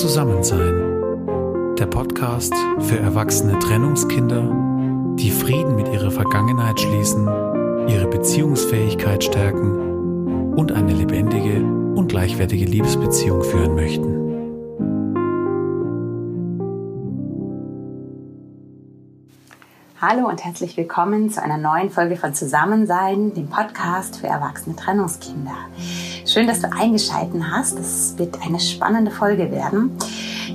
Zusammensein. 0.00 1.76
Der 1.78 1.86
Podcast 1.86 2.52
für 2.80 2.98
erwachsene 2.98 3.58
Trennungskinder, 3.60 4.50
die 5.16 5.30
Frieden 5.30 5.76
mit 5.76 5.86
ihrer 5.86 6.10
Vergangenheit 6.10 6.80
schließen, 6.80 7.28
ihre 7.86 8.08
Beziehungsfähigkeit 8.08 9.22
stärken 9.22 10.54
und 10.56 10.72
eine 10.72 10.92
lebendige 10.92 11.62
und 11.94 12.08
gleichwertige 12.08 12.64
Liebesbeziehung 12.64 13.44
führen 13.44 13.76
möchten. 13.76 14.23
Hallo 20.06 20.28
und 20.28 20.44
herzlich 20.44 20.76
willkommen 20.76 21.30
zu 21.30 21.42
einer 21.42 21.56
neuen 21.56 21.88
Folge 21.88 22.16
von 22.16 22.34
Zusammensein, 22.34 23.32
dem 23.32 23.48
Podcast 23.48 24.18
für 24.18 24.26
erwachsene 24.26 24.76
Trennungskinder. 24.76 25.56
Schön, 26.26 26.46
dass 26.46 26.60
du 26.60 26.70
eingeschalten 26.70 27.50
hast. 27.50 27.78
Es 27.78 28.18
wird 28.18 28.36
eine 28.44 28.60
spannende 28.60 29.10
Folge 29.10 29.50
werden. 29.50 29.96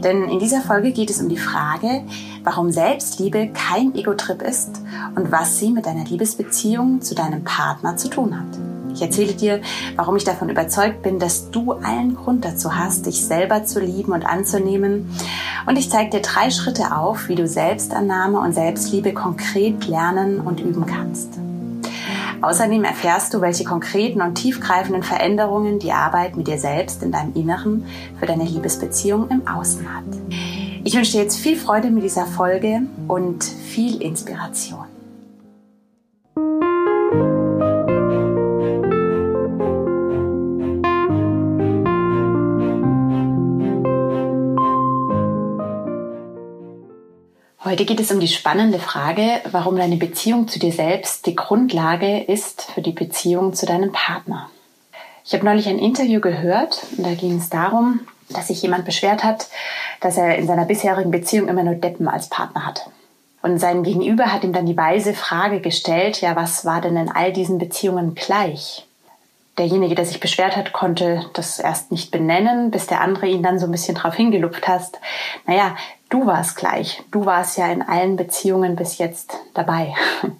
Denn 0.03 0.29
in 0.29 0.37
dieser 0.37 0.61
Folge 0.61 0.91
geht 0.91 1.09
es 1.09 1.19
um 1.19 1.29
die 1.29 1.37
Frage, 1.37 2.03
warum 2.43 2.69
Selbstliebe 2.69 3.49
kein 3.51 3.95
Ego-Trip 3.95 4.39
ist 4.43 4.83
und 5.15 5.31
was 5.31 5.57
sie 5.57 5.71
mit 5.71 5.87
deiner 5.87 6.05
Liebesbeziehung 6.05 7.01
zu 7.01 7.15
deinem 7.15 7.43
Partner 7.43 7.97
zu 7.97 8.07
tun 8.07 8.39
hat. 8.39 8.78
Ich 8.93 9.01
erzähle 9.01 9.33
dir, 9.33 9.61
warum 9.95 10.15
ich 10.15 10.23
davon 10.23 10.49
überzeugt 10.49 11.01
bin, 11.01 11.19
dass 11.19 11.51
du 11.51 11.73
allen 11.73 12.15
Grund 12.15 12.43
dazu 12.43 12.75
hast, 12.75 13.05
dich 13.05 13.25
selber 13.25 13.63
zu 13.63 13.79
lieben 13.79 14.11
und 14.11 14.25
anzunehmen. 14.25 15.09
Und 15.67 15.77
ich 15.77 15.89
zeige 15.89 16.09
dir 16.09 16.21
drei 16.21 16.49
Schritte 16.49 16.95
auf, 16.95 17.29
wie 17.29 17.35
du 17.35 17.47
Selbstannahme 17.47 18.39
und 18.39 18.53
Selbstliebe 18.53 19.13
konkret 19.13 19.87
lernen 19.87 20.39
und 20.39 20.59
üben 20.59 20.85
kannst. 20.85 21.39
Außerdem 22.41 22.83
erfährst 22.85 23.33
du, 23.33 23.41
welche 23.41 23.65
konkreten 23.65 24.21
und 24.21 24.35
tiefgreifenden 24.35 25.03
Veränderungen 25.03 25.79
die 25.79 25.91
Arbeit 25.91 26.37
mit 26.37 26.47
dir 26.47 26.57
selbst 26.57 27.03
in 27.03 27.11
deinem 27.11 27.33
Inneren 27.33 27.85
für 28.19 28.25
deine 28.25 28.45
Liebesbeziehung 28.45 29.29
im 29.29 29.47
Außen 29.47 29.85
hat. 29.93 30.05
Ich 30.83 30.95
wünsche 30.95 31.11
dir 31.13 31.23
jetzt 31.23 31.37
viel 31.37 31.57
Freude 31.57 31.91
mit 31.91 32.03
dieser 32.03 32.25
Folge 32.25 32.83
und 33.07 33.43
viel 33.43 34.01
Inspiration. 34.01 34.98
Heute 47.69 47.85
geht 47.85 47.99
es 47.99 48.11
um 48.11 48.19
die 48.19 48.27
spannende 48.27 48.79
Frage, 48.79 49.41
warum 49.51 49.75
deine 49.75 49.97
Beziehung 49.97 50.47
zu 50.47 50.57
dir 50.57 50.71
selbst 50.71 51.27
die 51.27 51.35
Grundlage 51.35 52.17
ist 52.17 52.63
für 52.63 52.81
die 52.81 52.93
Beziehung 52.93 53.53
zu 53.53 53.67
deinem 53.67 53.91
Partner. 53.91 54.49
Ich 55.23 55.35
habe 55.35 55.45
neulich 55.45 55.69
ein 55.69 55.77
Interview 55.77 56.19
gehört 56.19 56.81
und 56.97 57.05
da 57.05 57.13
ging 57.13 57.37
es 57.37 57.51
darum, 57.51 57.99
dass 58.29 58.47
sich 58.47 58.63
jemand 58.63 58.85
beschwert 58.85 59.23
hat, 59.23 59.49
dass 60.01 60.17
er 60.17 60.35
in 60.37 60.47
seiner 60.47 60.65
bisherigen 60.65 61.11
Beziehung 61.11 61.47
immer 61.47 61.61
nur 61.61 61.75
Deppen 61.75 62.07
als 62.07 62.27
Partner 62.27 62.65
hatte. 62.65 62.81
Und 63.43 63.59
sein 63.59 63.83
Gegenüber 63.83 64.33
hat 64.33 64.43
ihm 64.43 64.51
dann 64.51 64.65
die 64.65 64.75
weise 64.75 65.13
Frage 65.13 65.59
gestellt, 65.59 66.21
ja, 66.21 66.35
was 66.35 66.65
war 66.65 66.81
denn 66.81 66.97
in 66.97 67.11
all 67.11 67.31
diesen 67.31 67.59
Beziehungen 67.59 68.15
gleich? 68.15 68.87
derjenige, 69.59 69.93
der 69.93 70.05
sich 70.05 70.19
beschwert 70.19 70.55
hat, 70.55 70.71
konnte 70.71 71.25
das 71.33 71.59
erst 71.59 71.91
nicht 71.91 72.11
benennen, 72.11 72.71
bis 72.71 72.87
der 72.87 73.01
andere 73.01 73.27
ihn 73.27 73.43
dann 73.43 73.59
so 73.59 73.65
ein 73.65 73.71
bisschen 73.71 73.95
drauf 73.95 74.15
hingelupft 74.15 74.67
hast. 74.67 74.99
Naja, 75.45 75.75
du 76.09 76.25
warst 76.25 76.55
gleich. 76.55 77.03
Du 77.11 77.25
warst 77.25 77.57
ja 77.57 77.67
in 77.67 77.81
allen 77.81 78.15
Beziehungen 78.15 78.75
bis 78.75 78.97
jetzt 78.97 79.37
dabei. 79.53 79.93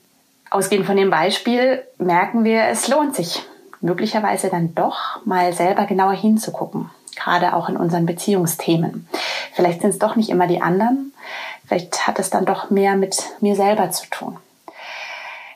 Ausgehend 0.50 0.86
von 0.86 0.98
dem 0.98 1.09
Beispiel 1.09 1.84
merken 1.98 2.44
wir, 2.44 2.64
es 2.64 2.88
lohnt 2.88 3.16
sich 3.16 3.44
möglicherweise 3.81 4.50
dann 4.50 4.75
doch 4.75 5.25
mal 5.25 5.53
selber 5.53 5.86
genauer 5.86 6.14
hinzugucken. 6.14 6.90
Gerade 7.16 7.53
auch 7.53 7.70
in 7.70 7.78
unseren 7.78 8.06
Beziehungsthemen. 8.06 9.08
Vielleicht 9.53 9.81
sind 9.81 9.92
es 9.92 10.00
doch 10.00 10.16
nicht 10.16 10.30
immer 10.30 10.47
die 10.47 10.62
anderen. 10.62 11.14
Vielleicht 11.67 12.08
hat 12.08 12.20
es 12.20 12.30
dann 12.30 12.45
doch 12.45 12.70
mehr 12.70 12.95
mit 12.95 13.23
mir 13.42 13.56
selber 13.56 13.92
zu 13.92 14.09
tun. 14.09 14.38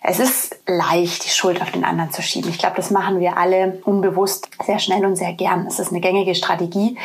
Es 0.06 0.20
ist 0.20 0.58
leicht, 0.68 1.24
die 1.24 1.30
Schuld 1.30 1.62
auf 1.62 1.72
den 1.72 1.86
anderen 1.86 2.12
zu 2.12 2.22
schieben. 2.22 2.50
Ich 2.50 2.58
glaube, 2.58 2.76
das 2.76 2.92
machen 2.92 3.22
wir 3.22 3.38
alle 3.38 3.80
unbewusst 3.86 4.50
sehr 4.66 4.78
schnell 4.78 5.06
und 5.06 5.16
sehr 5.16 5.32
gern. 5.32 5.66
Es 5.66 5.80
ist 5.80 5.92
eine 5.92 6.02
gängige 6.02 6.36
Strategie. 6.36 6.98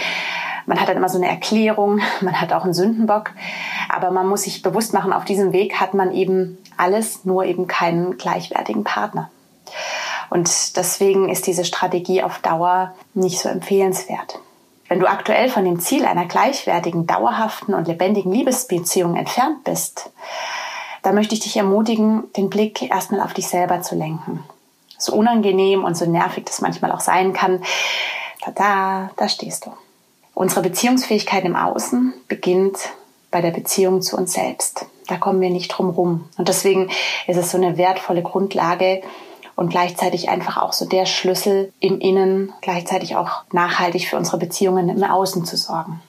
Man 0.68 0.78
hat 0.78 0.90
dann 0.90 0.98
immer 0.98 1.08
so 1.08 1.16
eine 1.16 1.28
Erklärung, 1.28 2.00
man 2.20 2.38
hat 2.38 2.52
auch 2.52 2.64
einen 2.64 2.74
Sündenbock. 2.74 3.30
Aber 3.88 4.10
man 4.10 4.28
muss 4.28 4.42
sich 4.42 4.62
bewusst 4.62 4.92
machen, 4.92 5.14
auf 5.14 5.24
diesem 5.24 5.52
Weg 5.52 5.80
hat 5.80 5.94
man 5.94 6.12
eben 6.12 6.58
alles, 6.76 7.24
nur 7.24 7.44
eben 7.46 7.66
keinen 7.66 8.18
gleichwertigen 8.18 8.84
Partner. 8.84 9.30
Und 10.28 10.76
deswegen 10.76 11.30
ist 11.30 11.46
diese 11.46 11.64
Strategie 11.64 12.22
auf 12.22 12.40
Dauer 12.40 12.94
nicht 13.14 13.40
so 13.40 13.48
empfehlenswert. 13.48 14.40
Wenn 14.88 15.00
du 15.00 15.08
aktuell 15.08 15.48
von 15.48 15.64
dem 15.64 15.80
Ziel 15.80 16.04
einer 16.04 16.26
gleichwertigen, 16.26 17.06
dauerhaften 17.06 17.72
und 17.72 17.88
lebendigen 17.88 18.30
Liebesbeziehung 18.30 19.16
entfernt 19.16 19.64
bist, 19.64 20.10
da 21.02 21.12
möchte 21.12 21.34
ich 21.34 21.40
dich 21.40 21.56
ermutigen, 21.56 22.24
den 22.36 22.50
Blick 22.50 22.82
erstmal 22.82 23.22
auf 23.22 23.32
dich 23.32 23.48
selber 23.48 23.80
zu 23.80 23.94
lenken. 23.94 24.44
So 24.98 25.14
unangenehm 25.14 25.84
und 25.84 25.96
so 25.96 26.04
nervig 26.04 26.44
das 26.44 26.60
manchmal 26.60 26.92
auch 26.92 27.00
sein 27.00 27.32
kann, 27.32 27.62
da, 28.54 29.10
da 29.16 29.28
stehst 29.30 29.64
du. 29.64 29.72
Unsere 30.38 30.62
Beziehungsfähigkeit 30.62 31.44
im 31.44 31.56
Außen 31.56 32.14
beginnt 32.28 32.78
bei 33.32 33.40
der 33.40 33.50
Beziehung 33.50 34.02
zu 34.02 34.16
uns 34.16 34.34
selbst. 34.34 34.86
Da 35.08 35.16
kommen 35.16 35.40
wir 35.40 35.50
nicht 35.50 35.66
drum 35.66 35.90
rum. 35.90 36.28
Und 36.36 36.46
deswegen 36.46 36.90
ist 37.26 37.36
es 37.36 37.50
so 37.50 37.58
eine 37.58 37.76
wertvolle 37.76 38.22
Grundlage 38.22 39.02
und 39.56 39.68
gleichzeitig 39.68 40.28
einfach 40.28 40.56
auch 40.56 40.72
so 40.72 40.84
der 40.84 41.06
Schlüssel 41.06 41.72
im 41.80 41.98
Innen, 41.98 42.52
gleichzeitig 42.60 43.16
auch 43.16 43.42
nachhaltig 43.50 44.08
für 44.08 44.16
unsere 44.16 44.38
Beziehungen 44.38 44.88
im 44.88 45.02
Außen 45.02 45.44
zu 45.44 45.56
sorgen. 45.56 46.00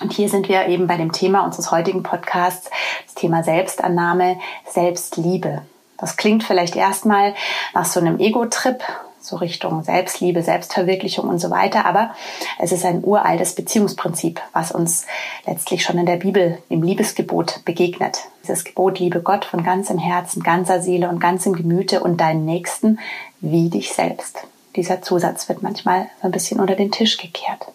Und 0.00 0.14
hier 0.14 0.30
sind 0.30 0.48
wir 0.48 0.66
eben 0.68 0.86
bei 0.86 0.96
dem 0.96 1.12
Thema 1.12 1.44
unseres 1.44 1.70
heutigen 1.70 2.02
Podcasts, 2.02 2.70
das 3.04 3.16
Thema 3.16 3.42
Selbstannahme, 3.42 4.38
Selbstliebe. 4.66 5.60
Das 5.98 6.16
klingt 6.16 6.42
vielleicht 6.42 6.74
erstmal 6.74 7.34
nach 7.74 7.84
so 7.84 8.00
einem 8.00 8.18
Ego-Trip, 8.18 8.82
so 9.26 9.36
Richtung 9.36 9.82
Selbstliebe, 9.82 10.42
Selbstverwirklichung 10.42 11.28
und 11.28 11.38
so 11.38 11.50
weiter. 11.50 11.84
Aber 11.84 12.14
es 12.58 12.72
ist 12.72 12.84
ein 12.84 13.02
uraltes 13.04 13.54
Beziehungsprinzip, 13.54 14.40
was 14.52 14.72
uns 14.72 15.06
letztlich 15.46 15.82
schon 15.82 15.98
in 15.98 16.06
der 16.06 16.16
Bibel 16.16 16.58
im 16.68 16.82
Liebesgebot 16.82 17.64
begegnet. 17.64 18.20
Dieses 18.42 18.64
Gebot, 18.64 18.98
liebe 18.98 19.20
Gott 19.20 19.44
von 19.44 19.64
ganzem 19.64 19.98
Herzen, 19.98 20.42
ganzer 20.42 20.80
Seele 20.80 21.08
und 21.08 21.18
ganzem 21.18 21.54
Gemüte 21.54 22.00
und 22.00 22.20
deinen 22.20 22.44
Nächsten 22.44 23.00
wie 23.40 23.68
dich 23.68 23.92
selbst. 23.92 24.38
Dieser 24.76 25.02
Zusatz 25.02 25.48
wird 25.48 25.62
manchmal 25.62 26.06
so 26.20 26.28
ein 26.28 26.32
bisschen 26.32 26.60
unter 26.60 26.76
den 26.76 26.92
Tisch 26.92 27.16
gekehrt. 27.16 27.66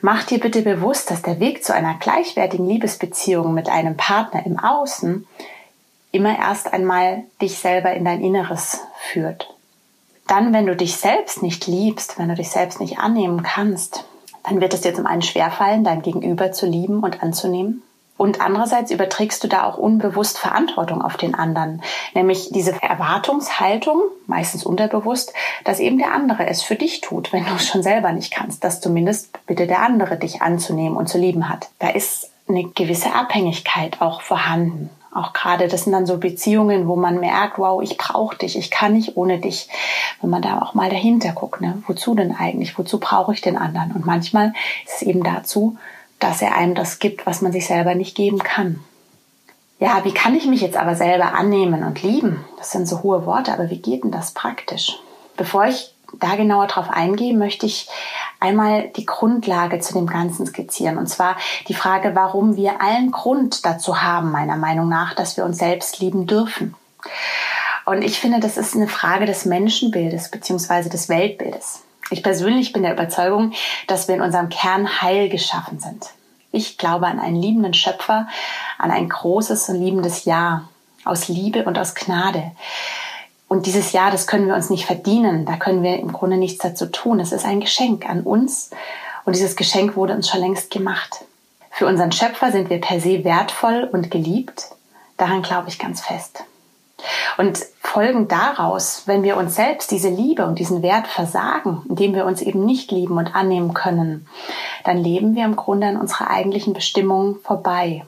Mach 0.00 0.24
dir 0.24 0.38
bitte 0.38 0.62
bewusst, 0.62 1.10
dass 1.10 1.22
der 1.22 1.40
Weg 1.40 1.64
zu 1.64 1.74
einer 1.74 1.94
gleichwertigen 1.98 2.66
Liebesbeziehung 2.66 3.52
mit 3.52 3.68
einem 3.68 3.96
Partner 3.96 4.46
im 4.46 4.58
Außen 4.58 5.26
immer 6.12 6.38
erst 6.38 6.72
einmal 6.72 7.24
dich 7.42 7.58
selber 7.58 7.92
in 7.92 8.04
dein 8.04 8.22
Inneres 8.22 8.80
führt. 9.12 9.54
Dann, 10.28 10.52
wenn 10.52 10.66
du 10.66 10.76
dich 10.76 10.96
selbst 10.96 11.42
nicht 11.42 11.66
liebst, 11.66 12.18
wenn 12.18 12.28
du 12.28 12.34
dich 12.34 12.50
selbst 12.50 12.80
nicht 12.80 12.98
annehmen 12.98 13.42
kannst, 13.42 14.04
dann 14.44 14.60
wird 14.60 14.74
es 14.74 14.82
dir 14.82 14.94
zum 14.94 15.06
einen 15.06 15.22
schwerfallen, 15.22 15.82
dein 15.82 16.02
Gegenüber 16.02 16.52
zu 16.52 16.66
lieben 16.66 17.00
und 17.00 17.22
anzunehmen. 17.22 17.82
Und 18.18 18.40
andererseits 18.40 18.90
überträgst 18.90 19.42
du 19.44 19.48
da 19.48 19.64
auch 19.64 19.78
unbewusst 19.78 20.38
Verantwortung 20.38 21.02
auf 21.02 21.16
den 21.16 21.34
anderen. 21.34 21.82
Nämlich 22.14 22.50
diese 22.50 22.74
Erwartungshaltung, 22.82 24.02
meistens 24.26 24.66
unterbewusst, 24.66 25.32
dass 25.64 25.78
eben 25.78 25.98
der 25.98 26.12
andere 26.12 26.46
es 26.46 26.62
für 26.62 26.74
dich 26.74 27.00
tut, 27.00 27.32
wenn 27.32 27.46
du 27.46 27.54
es 27.54 27.66
schon 27.66 27.82
selber 27.82 28.12
nicht 28.12 28.32
kannst. 28.32 28.64
Dass 28.64 28.80
zumindest 28.80 29.30
bitte 29.46 29.66
der 29.66 29.82
andere 29.82 30.16
dich 30.16 30.42
anzunehmen 30.42 30.96
und 30.96 31.08
zu 31.08 31.16
lieben 31.16 31.48
hat. 31.48 31.68
Da 31.78 31.90
ist 31.90 32.30
eine 32.48 32.64
gewisse 32.64 33.14
Abhängigkeit 33.14 34.00
auch 34.02 34.20
vorhanden. 34.20 34.90
Auch 35.12 35.32
gerade, 35.32 35.68
das 35.68 35.84
sind 35.84 35.92
dann 35.92 36.06
so 36.06 36.18
Beziehungen, 36.18 36.86
wo 36.86 36.96
man 36.96 37.18
merkt, 37.18 37.58
wow, 37.58 37.82
ich 37.82 37.96
brauche 37.96 38.36
dich, 38.36 38.56
ich 38.58 38.70
kann 38.70 38.92
nicht 38.92 39.16
ohne 39.16 39.38
dich. 39.38 39.68
Wenn 40.20 40.30
man 40.30 40.42
da 40.42 40.60
auch 40.60 40.74
mal 40.74 40.90
dahinter 40.90 41.32
guckt, 41.32 41.60
ne? 41.60 41.82
wozu 41.86 42.14
denn 42.14 42.34
eigentlich, 42.34 42.78
wozu 42.78 43.00
brauche 43.00 43.32
ich 43.32 43.40
den 43.40 43.56
anderen? 43.56 43.92
Und 43.92 44.04
manchmal 44.04 44.52
ist 44.84 44.96
es 44.96 45.02
eben 45.02 45.22
dazu, 45.22 45.76
dass 46.18 46.42
er 46.42 46.54
einem 46.56 46.74
das 46.74 46.98
gibt, 46.98 47.26
was 47.26 47.42
man 47.42 47.52
sich 47.52 47.66
selber 47.66 47.94
nicht 47.94 48.16
geben 48.16 48.38
kann. 48.38 48.80
Ja, 49.78 50.04
wie 50.04 50.12
kann 50.12 50.34
ich 50.34 50.46
mich 50.46 50.60
jetzt 50.60 50.76
aber 50.76 50.96
selber 50.96 51.34
annehmen 51.34 51.84
und 51.84 52.02
lieben? 52.02 52.44
Das 52.58 52.72
sind 52.72 52.88
so 52.88 53.02
hohe 53.02 53.26
Worte, 53.26 53.52
aber 53.52 53.70
wie 53.70 53.78
geht 53.78 54.02
denn 54.02 54.10
das 54.10 54.32
praktisch? 54.32 54.98
Bevor 55.36 55.66
ich 55.66 55.94
da 56.18 56.34
genauer 56.34 56.66
drauf 56.66 56.90
eingehe, 56.90 57.36
möchte 57.36 57.66
ich 57.66 57.88
einmal 58.40 58.88
die 58.88 59.06
Grundlage 59.06 59.80
zu 59.80 59.94
dem 59.94 60.06
Ganzen 60.06 60.46
skizzieren. 60.46 60.98
Und 60.98 61.08
zwar 61.08 61.36
die 61.68 61.74
Frage, 61.74 62.14
warum 62.14 62.56
wir 62.56 62.80
allen 62.80 63.10
Grund 63.10 63.64
dazu 63.64 64.02
haben, 64.02 64.30
meiner 64.30 64.56
Meinung 64.56 64.88
nach, 64.88 65.14
dass 65.14 65.36
wir 65.36 65.44
uns 65.44 65.58
selbst 65.58 66.00
lieben 66.00 66.26
dürfen. 66.26 66.74
Und 67.84 68.02
ich 68.02 68.20
finde, 68.20 68.40
das 68.40 68.56
ist 68.56 68.76
eine 68.76 68.88
Frage 68.88 69.26
des 69.26 69.44
Menschenbildes 69.44 70.30
beziehungsweise 70.30 70.90
des 70.90 71.08
Weltbildes. 71.08 71.82
Ich 72.10 72.22
persönlich 72.22 72.72
bin 72.72 72.82
der 72.82 72.92
Überzeugung, 72.92 73.52
dass 73.86 74.08
wir 74.08 74.14
in 74.14 74.20
unserem 74.22 74.48
Kern 74.48 75.00
heil 75.02 75.28
geschaffen 75.28 75.78
sind. 75.78 76.06
Ich 76.52 76.78
glaube 76.78 77.06
an 77.06 77.18
einen 77.18 77.36
liebenden 77.36 77.74
Schöpfer, 77.74 78.28
an 78.78 78.90
ein 78.90 79.08
großes 79.08 79.68
und 79.68 79.82
liebendes 79.82 80.24
Ja 80.24 80.68
aus 81.04 81.28
Liebe 81.28 81.64
und 81.64 81.78
aus 81.78 81.94
Gnade. 81.94 82.52
Und 83.48 83.64
dieses 83.66 83.92
Ja, 83.92 84.10
das 84.10 84.26
können 84.26 84.46
wir 84.46 84.54
uns 84.54 84.70
nicht 84.70 84.84
verdienen. 84.84 85.46
Da 85.46 85.56
können 85.56 85.82
wir 85.82 85.98
im 85.98 86.12
Grunde 86.12 86.36
nichts 86.36 86.62
dazu 86.62 86.86
tun. 86.86 87.18
Es 87.18 87.32
ist 87.32 87.46
ein 87.46 87.60
Geschenk 87.60 88.08
an 88.08 88.22
uns 88.22 88.70
Und 89.24 89.34
dieses 89.34 89.56
Geschenk 89.56 89.96
wurde 89.96 90.14
uns 90.14 90.28
schon 90.28 90.40
längst 90.40 90.70
gemacht. 90.70 91.24
Für 91.70 91.86
unseren 91.86 92.12
Schöpfer 92.12 92.50
sind 92.50 92.70
wir 92.70 92.80
per 92.80 93.00
se 93.00 93.24
wertvoll 93.24 93.88
und 93.92 94.10
geliebt. 94.10 94.70
Daran 95.16 95.42
glaube 95.42 95.68
ich 95.68 95.78
ganz 95.78 96.00
fest. 96.00 96.44
Und 97.36 97.64
folgend 97.80 98.32
daraus, 98.32 99.02
wenn 99.06 99.22
wir 99.22 99.36
uns 99.36 99.54
selbst 99.54 99.90
diese 99.90 100.08
Liebe 100.08 100.46
und 100.46 100.58
diesen 100.58 100.82
Wert 100.82 101.06
versagen, 101.06 101.82
indem 101.88 102.14
wir 102.14 102.24
uns 102.24 102.42
eben 102.42 102.64
nicht 102.64 102.90
lieben 102.90 103.18
und 103.18 103.34
annehmen 103.34 103.74
können, 103.74 104.26
dann 104.84 104.98
leben 104.98 105.34
wir 105.34 105.44
im 105.44 105.56
Grunde 105.56 105.86
an 105.86 105.96
unserer 105.96 106.30
eigentlichen 106.30 106.72
Bestimmung 106.72 107.36
vorbei. 107.44 108.04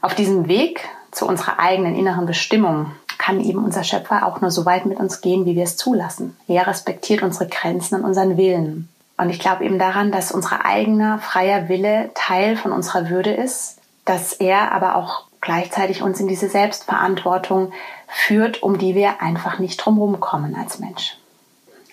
Auf 0.00 0.14
diesem 0.14 0.48
Weg 0.48 0.88
zu 1.12 1.26
unserer 1.26 1.60
eigenen 1.60 1.94
inneren 1.94 2.26
Bestimmung 2.26 2.90
kann 3.22 3.40
eben 3.40 3.64
unser 3.64 3.84
Schöpfer 3.84 4.26
auch 4.26 4.40
nur 4.40 4.50
so 4.50 4.66
weit 4.66 4.84
mit 4.84 4.98
uns 4.98 5.20
gehen, 5.20 5.46
wie 5.46 5.54
wir 5.54 5.62
es 5.62 5.76
zulassen. 5.76 6.36
Er 6.48 6.66
respektiert 6.66 7.22
unsere 7.22 7.46
Grenzen 7.46 7.94
und 7.94 8.04
unseren 8.04 8.36
Willen. 8.36 8.88
Und 9.16 9.30
ich 9.30 9.38
glaube 9.38 9.64
eben 9.64 9.78
daran, 9.78 10.10
dass 10.10 10.32
unser 10.32 10.64
eigener 10.64 11.20
freier 11.20 11.68
Wille 11.68 12.10
Teil 12.14 12.56
von 12.56 12.72
unserer 12.72 13.10
Würde 13.10 13.32
ist, 13.32 13.78
dass 14.04 14.32
er 14.32 14.72
aber 14.72 14.96
auch 14.96 15.26
gleichzeitig 15.40 16.02
uns 16.02 16.18
in 16.18 16.26
diese 16.26 16.48
Selbstverantwortung 16.48 17.72
führt, 18.08 18.60
um 18.60 18.78
die 18.78 18.96
wir 18.96 19.22
einfach 19.22 19.60
nicht 19.60 19.76
drumherum 19.76 20.18
kommen 20.18 20.56
als 20.56 20.80
Mensch. 20.80 21.16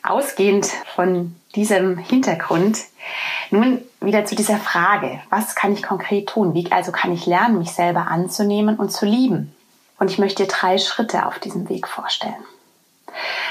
Ausgehend 0.01 0.65
von 0.95 1.35
diesem 1.53 1.99
Hintergrund 1.99 2.79
nun 3.51 3.81
wieder 4.01 4.25
zu 4.25 4.35
dieser 4.35 4.57
Frage, 4.57 5.19
was 5.29 5.53
kann 5.53 5.73
ich 5.73 5.83
konkret 5.83 6.29
tun? 6.29 6.55
Wie 6.55 6.71
also 6.71 6.91
kann 6.91 7.11
ich 7.11 7.27
lernen, 7.27 7.59
mich 7.59 7.71
selber 7.71 8.07
anzunehmen 8.07 8.77
und 8.77 8.91
zu 8.91 9.05
lieben? 9.05 9.53
Und 10.00 10.10
ich 10.10 10.18
möchte 10.18 10.44
dir 10.44 10.50
drei 10.50 10.78
Schritte 10.78 11.25
auf 11.25 11.40
diesem 11.40 11.69
Weg 11.69 11.88
vorstellen. 11.88 12.46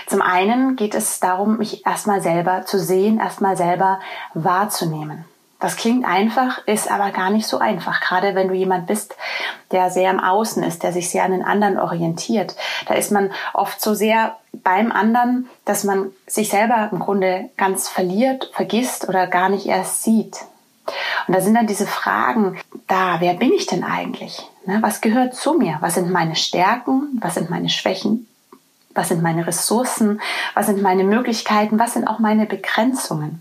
Zum 0.07 0.23
einen 0.23 0.77
geht 0.77 0.95
es 0.95 1.21
darum, 1.21 1.59
mich 1.59 1.85
erstmal 1.85 2.23
selber 2.23 2.65
zu 2.65 2.79
sehen, 2.79 3.19
erstmal 3.19 3.57
selber 3.57 4.01
wahrzunehmen. 4.35 5.25
Das 5.61 5.77
klingt 5.77 6.05
einfach, 6.05 6.65
ist 6.67 6.89
aber 6.89 7.11
gar 7.11 7.31
nicht 7.31 7.47
so 7.49 7.59
einfach. 7.59 8.01
Gerade 8.01 8.37
wenn 8.37 8.47
du 8.47 8.55
jemand 8.55 8.87
bist, 8.87 9.17
der 9.73 9.91
sehr 9.91 10.11
im 10.11 10.21
Außen 10.21 10.63
ist, 10.63 10.85
der 10.85 10.93
sich 10.93 11.11
sehr 11.11 11.25
an 11.25 11.33
den 11.33 11.45
anderen 11.45 11.79
orientiert. 11.79 12.55
Da 12.87 12.95
ist 12.95 13.11
man 13.11 13.33
oft 13.55 13.81
so 13.81 13.93
sehr 13.93 14.37
beim 14.53 14.93
anderen, 14.93 15.49
dass 15.65 15.83
man 15.83 16.13
sich 16.29 16.49
selber 16.49 16.89
im 16.93 17.01
Grunde 17.01 17.51
ganz 17.57 17.89
verliert, 17.89 18.51
vergisst 18.55 19.09
oder 19.09 19.27
gar 19.27 19.49
nicht 19.49 19.67
erst 19.67 20.05
sieht. 20.05 20.45
Und 21.27 21.35
da 21.35 21.41
sind 21.41 21.55
dann 21.55 21.67
diese 21.67 21.87
Fragen 21.87 22.59
da, 22.87 23.17
wer 23.19 23.35
bin 23.35 23.53
ich 23.53 23.67
denn 23.67 23.83
eigentlich? 23.83 24.49
Ne, 24.69 24.83
was 24.83 25.01
gehört 25.01 25.35
zu 25.35 25.55
mir? 25.55 25.79
Was 25.81 25.95
sind 25.95 26.11
meine 26.11 26.37
Stärken? 26.37 27.19
Was 27.23 27.37
sind 27.37 27.49
meine 27.49 27.71
Schwächen? 27.71 28.29
Was 28.95 29.09
sind 29.09 29.23
meine 29.23 29.47
Ressourcen? 29.47 30.21
Was 30.53 30.67
sind 30.67 30.83
meine 30.83 31.05
Möglichkeiten? 31.05 31.79
Was 31.79 31.95
sind 31.95 32.07
auch 32.07 32.19
meine 32.19 32.45
Begrenzungen? 32.45 33.41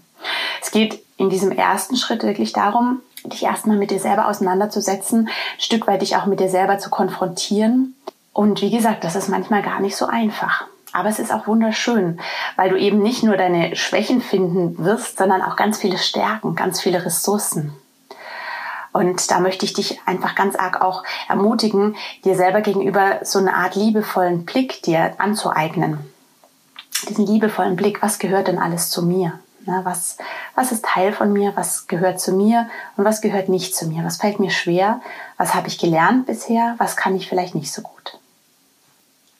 Es 0.62 0.72
geht 0.72 1.04
in 1.18 1.30
diesem 1.30 1.52
ersten 1.52 1.98
Schritt 1.98 2.24
wirklich 2.24 2.54
darum, 2.54 3.02
dich 3.26 3.44
erstmal 3.44 3.76
mit 3.76 3.92
dir 3.92 4.00
selber 4.00 4.30
auseinanderzusetzen, 4.30 5.28
ein 5.28 5.60
Stück 5.60 5.86
weit 5.86 6.02
dich 6.02 6.16
auch 6.16 6.28
mit 6.28 6.40
dir 6.40 6.48
selber 6.48 6.78
zu 6.80 6.90
konfrontieren. 6.90 7.94
Und 8.32 8.62
wie 8.62 8.72
gesagt, 8.72 9.04
das 9.04 9.18
ist 9.18 9.28
manchmal 9.28 9.64
gar 9.64 9.82
nicht 9.82 9.98
so 9.98 10.06
einfach. 10.06 10.64
Aber 10.94 11.10
es 11.10 11.20
ist 11.20 11.34
auch 11.34 11.46
wunderschön, 11.46 12.22
weil 12.56 12.70
du 12.70 12.78
eben 12.78 13.04
nicht 13.04 13.24
nur 13.24 13.36
deine 13.36 13.76
Schwächen 13.76 14.22
finden 14.22 14.78
wirst, 14.78 15.18
sondern 15.18 15.42
auch 15.42 15.58
ganz 15.58 15.78
viele 15.78 15.98
Stärken, 15.98 16.56
ganz 16.56 16.80
viele 16.80 17.04
Ressourcen. 17.04 17.74
Und 18.94 19.30
da 19.32 19.40
möchte 19.40 19.66
ich 19.66 19.74
dich 19.74 20.02
einfach 20.06 20.36
ganz 20.36 20.56
arg 20.56 20.82
auch 20.82 21.04
ermutigen, 21.28 21.96
dir 22.24 22.36
selber 22.36 22.62
gegenüber 22.62 23.20
so 23.24 23.40
eine 23.40 23.56
Art 23.56 23.76
liebevollen 23.76 24.46
Blick 24.46 24.82
dir 24.84 25.14
anzueignen. 25.18 26.00
Diesen 27.08 27.26
liebevollen 27.26 27.76
Blick, 27.76 28.02
was 28.02 28.20
gehört 28.20 28.48
denn 28.48 28.58
alles 28.58 28.90
zu 28.90 29.06
mir? 29.06 29.40
Was, 29.84 30.18
was 30.56 30.72
ist 30.72 30.86
Teil 30.86 31.12
von 31.12 31.34
mir? 31.34 31.52
Was 31.56 31.88
gehört 31.88 32.22
zu 32.22 32.32
mir? 32.32 32.70
Und 32.96 33.04
was 33.04 33.20
gehört 33.22 33.50
nicht 33.50 33.76
zu 33.76 33.86
mir? 33.88 34.04
Was 34.06 34.18
fällt 34.18 34.40
mir 34.40 34.50
schwer? 34.50 35.02
Was 35.38 35.54
habe 35.54 35.68
ich 35.68 35.78
gelernt 35.78 36.26
bisher? 36.26 36.76
Was 36.78 36.96
kann 36.96 37.16
ich 37.16 37.28
vielleicht 37.28 37.54
nicht 37.54 37.72
so 37.72 37.82
gut? 37.82 38.18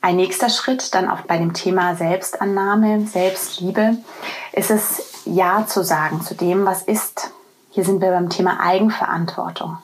Ein 0.02 0.18
nächster 0.18 0.50
Schritt 0.50 0.94
dann 0.94 1.10
auch 1.10 1.22
bei 1.22 1.38
dem 1.38 1.54
Thema 1.54 1.96
Selbstannahme, 1.96 3.08
Selbstliebe, 3.08 3.98
ist 4.52 4.70
es 4.70 5.24
Ja 5.26 5.66
zu 5.66 5.84
sagen 5.84 6.22
zu 6.22 6.36
dem, 6.36 6.66
was 6.66 6.84
ist. 6.84 7.32
Hier 7.78 7.86
sind 7.86 8.02
wir 8.02 8.10
beim 8.10 8.32
Thema 8.32 8.60
Eigenverantwortung. 8.60 9.78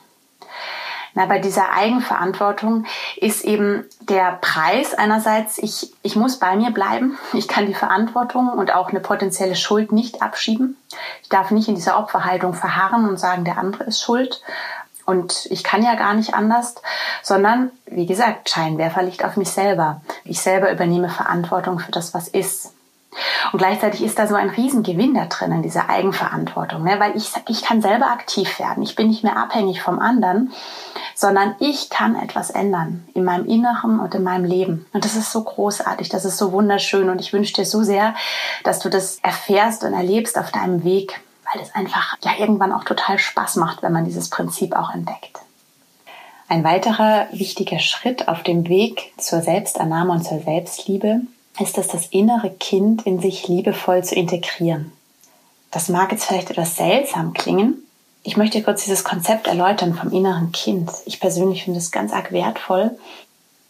Na, 1.14 1.26
bei 1.26 1.38
dieser 1.38 1.70
Eigenverantwortung 1.70 2.86
ist 3.14 3.44
eben 3.44 3.84
der 4.00 4.32
Preis 4.40 4.94
einerseits, 4.94 5.58
ich, 5.58 5.92
ich 6.02 6.16
muss 6.16 6.40
bei 6.40 6.56
mir 6.56 6.72
bleiben. 6.72 7.16
Ich 7.34 7.46
kann 7.46 7.66
die 7.66 7.72
Verantwortung 7.74 8.48
und 8.48 8.74
auch 8.74 8.88
eine 8.88 8.98
potenzielle 8.98 9.54
Schuld 9.54 9.92
nicht 9.92 10.22
abschieben. 10.22 10.76
Ich 11.22 11.28
darf 11.28 11.52
nicht 11.52 11.68
in 11.68 11.76
dieser 11.76 11.96
Opferhaltung 11.96 12.52
verharren 12.54 13.08
und 13.08 13.20
sagen, 13.20 13.44
der 13.44 13.58
andere 13.58 13.84
ist 13.84 14.02
schuld. 14.02 14.42
Und 15.06 15.46
ich 15.52 15.62
kann 15.62 15.84
ja 15.84 15.94
gar 15.94 16.14
nicht 16.14 16.34
anders, 16.34 16.74
sondern, 17.22 17.70
wie 17.86 18.06
gesagt, 18.06 18.50
Scheinwerfer 18.50 19.04
liegt 19.04 19.24
auf 19.24 19.36
mich 19.36 19.50
selber. 19.50 20.00
Ich 20.24 20.40
selber 20.40 20.72
übernehme 20.72 21.10
Verantwortung 21.10 21.78
für 21.78 21.92
das, 21.92 22.12
was 22.12 22.26
ist. 22.26 22.72
Und 23.52 23.58
gleichzeitig 23.58 24.02
ist 24.02 24.18
da 24.18 24.26
so 24.26 24.34
ein 24.34 24.50
Riesengewinn 24.50 25.14
da 25.14 25.26
drin 25.26 25.52
in 25.52 25.62
dieser 25.62 25.88
Eigenverantwortung, 25.88 26.82
ne? 26.82 26.98
weil 26.98 27.16
ich, 27.16 27.30
ich 27.48 27.62
kann 27.62 27.82
selber 27.82 28.06
aktiv 28.06 28.58
werden. 28.58 28.82
Ich 28.82 28.96
bin 28.96 29.08
nicht 29.08 29.22
mehr 29.22 29.36
abhängig 29.36 29.80
vom 29.80 29.98
anderen, 29.98 30.52
sondern 31.14 31.54
ich 31.60 31.90
kann 31.90 32.16
etwas 32.16 32.50
ändern 32.50 33.06
in 33.14 33.24
meinem 33.24 33.46
Inneren 33.46 34.00
und 34.00 34.14
in 34.14 34.22
meinem 34.22 34.44
Leben. 34.44 34.86
Und 34.92 35.04
das 35.04 35.16
ist 35.16 35.30
so 35.30 35.42
großartig, 35.42 36.08
das 36.08 36.24
ist 36.24 36.38
so 36.38 36.52
wunderschön 36.52 37.08
und 37.08 37.20
ich 37.20 37.32
wünsche 37.32 37.54
dir 37.54 37.66
so 37.66 37.82
sehr, 37.82 38.14
dass 38.64 38.80
du 38.80 38.88
das 38.90 39.18
erfährst 39.22 39.84
und 39.84 39.92
erlebst 39.92 40.38
auf 40.38 40.50
deinem 40.50 40.84
Weg, 40.84 41.20
weil 41.52 41.62
es 41.62 41.74
einfach 41.74 42.16
ja 42.24 42.32
irgendwann 42.38 42.72
auch 42.72 42.84
total 42.84 43.18
Spaß 43.18 43.56
macht, 43.56 43.82
wenn 43.82 43.92
man 43.92 44.04
dieses 44.04 44.30
Prinzip 44.30 44.74
auch 44.74 44.92
entdeckt. 44.92 45.40
Ein 46.48 46.62
weiterer 46.62 47.26
wichtiger 47.32 47.78
Schritt 47.78 48.28
auf 48.28 48.42
dem 48.42 48.68
Weg 48.68 49.12
zur 49.16 49.40
Selbstannahme 49.40 50.12
und 50.12 50.24
zur 50.24 50.40
Selbstliebe 50.40 51.22
ist 51.58 51.78
es, 51.78 51.88
das 51.88 52.06
innere 52.06 52.50
Kind 52.50 53.06
in 53.06 53.20
sich 53.20 53.46
liebevoll 53.48 54.02
zu 54.02 54.14
integrieren. 54.14 54.92
Das 55.70 55.88
mag 55.88 56.12
jetzt 56.12 56.24
vielleicht 56.24 56.50
etwas 56.50 56.76
seltsam 56.76 57.32
klingen. 57.32 57.84
Ich 58.22 58.36
möchte 58.36 58.62
kurz 58.62 58.84
dieses 58.84 59.04
Konzept 59.04 59.46
erläutern 59.46 59.94
vom 59.94 60.10
inneren 60.10 60.50
Kind. 60.52 60.90
Ich 61.04 61.20
persönlich 61.20 61.64
finde 61.64 61.78
es 61.78 61.90
ganz 61.90 62.12
arg 62.12 62.32
wertvoll. 62.32 62.96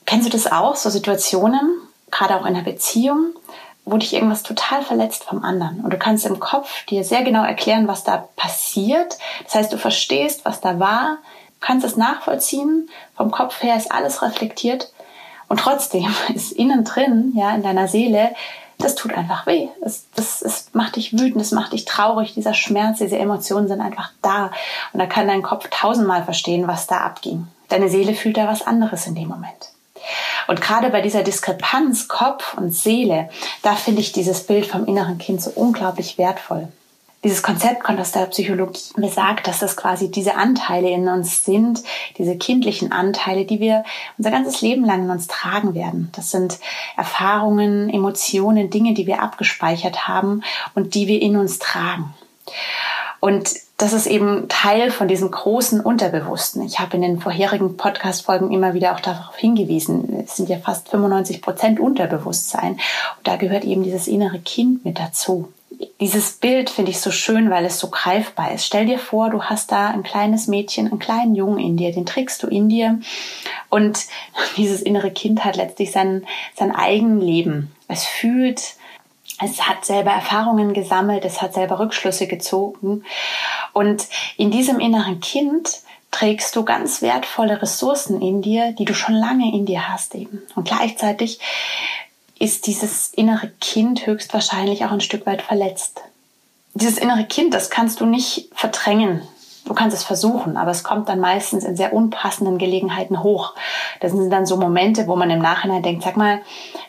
Kennst 0.07 0.27
du 0.27 0.31
das 0.31 0.51
auch? 0.51 0.77
So 0.77 0.91
Situationen, 0.91 1.79
gerade 2.11 2.37
auch 2.37 2.43
in 2.43 2.55
einer 2.55 2.63
Beziehung, 2.63 3.35
wo 3.85 3.97
dich 3.97 4.15
irgendwas 4.15 4.43
total 4.43 4.83
verletzt 4.83 5.25
vom 5.25 5.43
anderen. 5.43 5.81
Und 5.81 5.93
du 5.93 5.99
kannst 5.99 6.25
im 6.25 6.41
Kopf 6.41 6.85
dir 6.87 7.05
sehr 7.05 7.23
genau 7.23 7.45
erklären, 7.45 7.89
was 7.89 8.05
da 8.05 8.29
passiert. 8.37 9.19
Das 9.45 9.57
heißt, 9.57 9.73
du 9.73 9.79
verstehst, 9.79 10.45
was 10.45 10.61
da 10.61 10.79
war, 10.79 11.19
kannst 11.61 11.85
es 11.85 11.97
nachvollziehen. 11.97 12.89
Vom 13.17 13.31
Kopf 13.31 13.63
her 13.63 13.77
ist 13.77 13.93
alles 13.93 14.23
reflektiert. 14.23 14.93
Und 15.55 15.61
trotzdem 15.61 16.13
ist 16.35 16.51
innen 16.51 16.83
drin, 16.83 17.33
ja, 17.37 17.55
in 17.55 17.63
deiner 17.63 17.87
Seele, 17.87 18.35
das 18.79 18.97
tut 18.97 19.15
einfach 19.15 19.47
weh. 19.47 19.69
Das, 19.81 20.07
das, 20.17 20.41
das 20.41 20.67
macht 20.73 20.97
dich 20.97 21.13
wütend, 21.13 21.41
das 21.41 21.53
macht 21.53 21.73
dich 21.73 21.85
traurig. 21.85 22.35
Dieser 22.35 22.55
Schmerz, 22.55 22.99
diese 22.99 23.19
Emotionen 23.19 23.69
sind 23.69 23.81
einfach 23.81 24.11
da. 24.21 24.51
Und 24.93 24.99
da 24.99 25.07
kann 25.07 25.29
dein 25.29 25.43
Kopf 25.43 25.69
tausendmal 25.71 26.25
verstehen, 26.25 26.67
was 26.67 26.89
da 26.89 27.03
abging. 27.03 27.47
Deine 27.69 27.89
Seele 27.89 28.15
fühlt 28.15 28.37
da 28.37 28.49
was 28.49 28.67
anderes 28.67 29.07
in 29.07 29.15
dem 29.15 29.29
Moment. 29.29 29.71
Und 30.49 30.61
gerade 30.61 30.91
bei 30.91 31.01
dieser 31.01 31.23
Diskrepanz 31.23 32.09
Kopf 32.09 32.55
und 32.55 32.75
Seele, 32.75 33.31
da 33.63 33.77
finde 33.77 34.01
ich 34.01 34.11
dieses 34.11 34.45
Bild 34.49 34.67
vom 34.67 34.87
inneren 34.87 35.19
Kind 35.19 35.41
so 35.41 35.53
unglaublich 35.55 36.19
wertvoll. 36.19 36.67
Dieses 37.25 37.43
Konzept 37.43 37.83
kommt 37.83 37.99
aus 37.99 38.13
der 38.13 38.27
Psychologie 38.27 38.93
besagt, 38.97 39.49
dass 39.49 39.59
das 39.59 39.79
quasi 39.79 40.11
diese 40.11 40.35
Anteile 40.35 40.91
in 40.91 41.09
uns 41.09 41.43
sind, 41.43 41.83
diese 42.19 42.37
kindlichen 42.37 42.93
Anteile, 42.93 43.47
die 43.47 43.61
wir 43.61 43.83
unser 44.19 44.31
ganzes 44.31 44.61
Leben 44.61 44.85
lang 44.85 45.05
in 45.05 45.11
uns 45.11 45.27
tragen 45.27 45.75
werden. 45.75 46.11
Das 46.15 46.31
sind 46.31 46.59
Erfahrungen, 46.99 47.89
Emotionen, 47.89 48.69
Dinge, 48.69 48.93
die 48.93 49.07
wir 49.07 49.23
abgespeichert 49.23 50.07
haben 50.07 50.43
und 50.75 50.95
die 50.95 51.09
wir 51.09 51.23
in 51.23 51.39
uns 51.39 51.59
tragen. 51.59 52.13
Und 53.21 53.55
das 53.79 53.95
ist 53.95 54.07
eben 54.07 54.49
Teil 54.51 54.91
von 54.91 55.09
diesem 55.09 55.31
großen 55.31 55.81
Unterbewussten. 55.81 56.63
Ich 56.63 56.79
habe 56.79 56.97
in 56.97 57.03
den 57.03 57.21
vorherigen 57.21 57.79
Podcast-Folgen 57.79 58.53
immer 58.53 58.75
wieder 58.75 58.95
auch 58.95 59.01
darauf 59.01 59.35
hingewiesen. 59.37 60.25
Es 60.27 60.37
sind 60.37 60.51
ja 60.51 60.59
fast 60.59 60.91
95 60.91 61.41
Prozent 61.41 61.81
Unterbewusstsein. 61.81 62.73
Und 62.73 62.81
da 63.25 63.37
gehört 63.37 63.65
eben 63.65 63.83
dieses 63.83 64.09
innere 64.09 64.41
Kind 64.41 64.85
mit 64.85 65.01
dazu 65.01 65.49
dieses 66.01 66.33
Bild 66.33 66.71
finde 66.71 66.91
ich 66.91 67.01
so 67.01 67.11
schön, 67.11 67.51
weil 67.51 67.65
es 67.65 67.79
so 67.79 67.89
greifbar 67.89 68.53
ist. 68.53 68.67
Stell 68.67 68.87
dir 68.87 68.99
vor, 68.99 69.31
du 69.31 69.43
hast 69.43 69.73
da 69.73 69.89
ein 69.89 70.03
kleines 70.03 70.47
Mädchen, 70.47 70.87
einen 70.87 70.99
kleinen 70.99 71.35
Jungen 71.35 71.59
in 71.59 71.77
dir, 71.77 71.93
den 71.93 72.07
trägst 72.07 72.43
du 72.43 72.47
in 72.47 72.69
dir 72.69 73.01
und 73.71 74.01
dieses 74.57 74.83
innere 74.83 75.11
Kind 75.11 75.45
hat 75.45 75.57
letztlich 75.57 75.93
sein, 75.93 76.27
sein 76.57 76.75
eigenes 76.75 77.25
Leben. 77.25 77.75
Es 77.89 78.05
fühlt, 78.05 78.75
es 79.43 79.63
hat 79.63 79.85
selber 79.85 80.11
Erfahrungen 80.11 80.75
gesammelt, 80.75 81.25
es 81.25 81.43
hat 81.43 81.55
selber 81.55 81.81
Rückschlüsse 81.81 82.27
gezogen 82.27 83.05
und 83.73 84.07
in 84.37 84.51
diesem 84.51 84.81
inneren 84.81 85.21
Kind 85.21 85.83
trägst 86.15 86.55
du 86.55 86.65
ganz 86.65 87.03
wertvolle 87.03 87.61
Ressourcen 87.61 88.23
in 88.23 88.41
dir, 88.41 88.73
die 88.73 88.85
du 88.85 88.95
schon 88.95 89.17
lange 89.17 89.53
in 89.53 89.67
dir 89.67 89.89
hast 89.89 90.15
eben. 90.15 90.43
Und 90.55 90.69
gleichzeitig 90.69 91.41
ist 92.45 92.67
dieses 92.67 93.09
innere 93.15 93.51
Kind 93.59 94.07
höchstwahrscheinlich 94.07 94.85
auch 94.85 94.93
ein 94.93 95.01
Stück 95.01 95.25
weit 95.25 95.41
verletzt. 95.41 96.03
dieses 96.75 96.99
innere 96.99 97.25
Kind, 97.25 97.55
das 97.55 97.71
kannst 97.71 98.01
du 98.01 98.07
nicht 98.07 98.51
verdrängen. 98.53 99.23
Du 99.65 99.73
kannst 99.73 99.97
es 99.97 100.05
versuchen, 100.05 100.59
aber 100.59 100.73
es 100.73 100.85
kommt 100.85 101.09
dann 101.09 101.21
meistens 101.21 101.65
in 101.65 101.75
sehr 101.75 101.95
unpassenden 101.95 102.59
Gelegenheiten 102.59 103.23
hoch. 103.23 103.55
Das 104.01 104.13
sind 104.13 104.29
dann 104.29 104.45
so 104.45 104.59
Momente, 104.59 105.07
wo 105.07 105.17
man 105.17 105.31
im 105.31 105.39
Nachhinein 105.39 105.83
denkt, 105.83 106.03
sag 106.03 106.19
mal, 106.19 106.43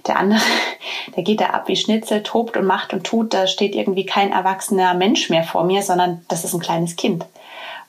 der 0.08 0.18
andere, 0.18 0.42
der 1.16 1.24
geht 1.24 1.40
da 1.40 1.52
ab 1.52 1.70
wie 1.70 1.78
Schnitzel, 1.78 2.22
tobt 2.22 2.58
und 2.58 2.66
macht 2.66 2.92
und 2.92 3.06
tut, 3.06 3.34
da 3.34 3.48
steht 3.48 3.76
irgendwie 3.76 4.06
kein 4.06 4.34
erwachsener 4.34 4.94
Mensch 4.94 5.30
mehr 5.30 5.46
vor 5.46 5.64
mir, 5.64 5.84
sondern 5.84 6.26
das 6.28 6.44
ist 6.44 6.54
ein 6.54 6.60
kleines 6.60 6.98
Kind. 6.98 7.26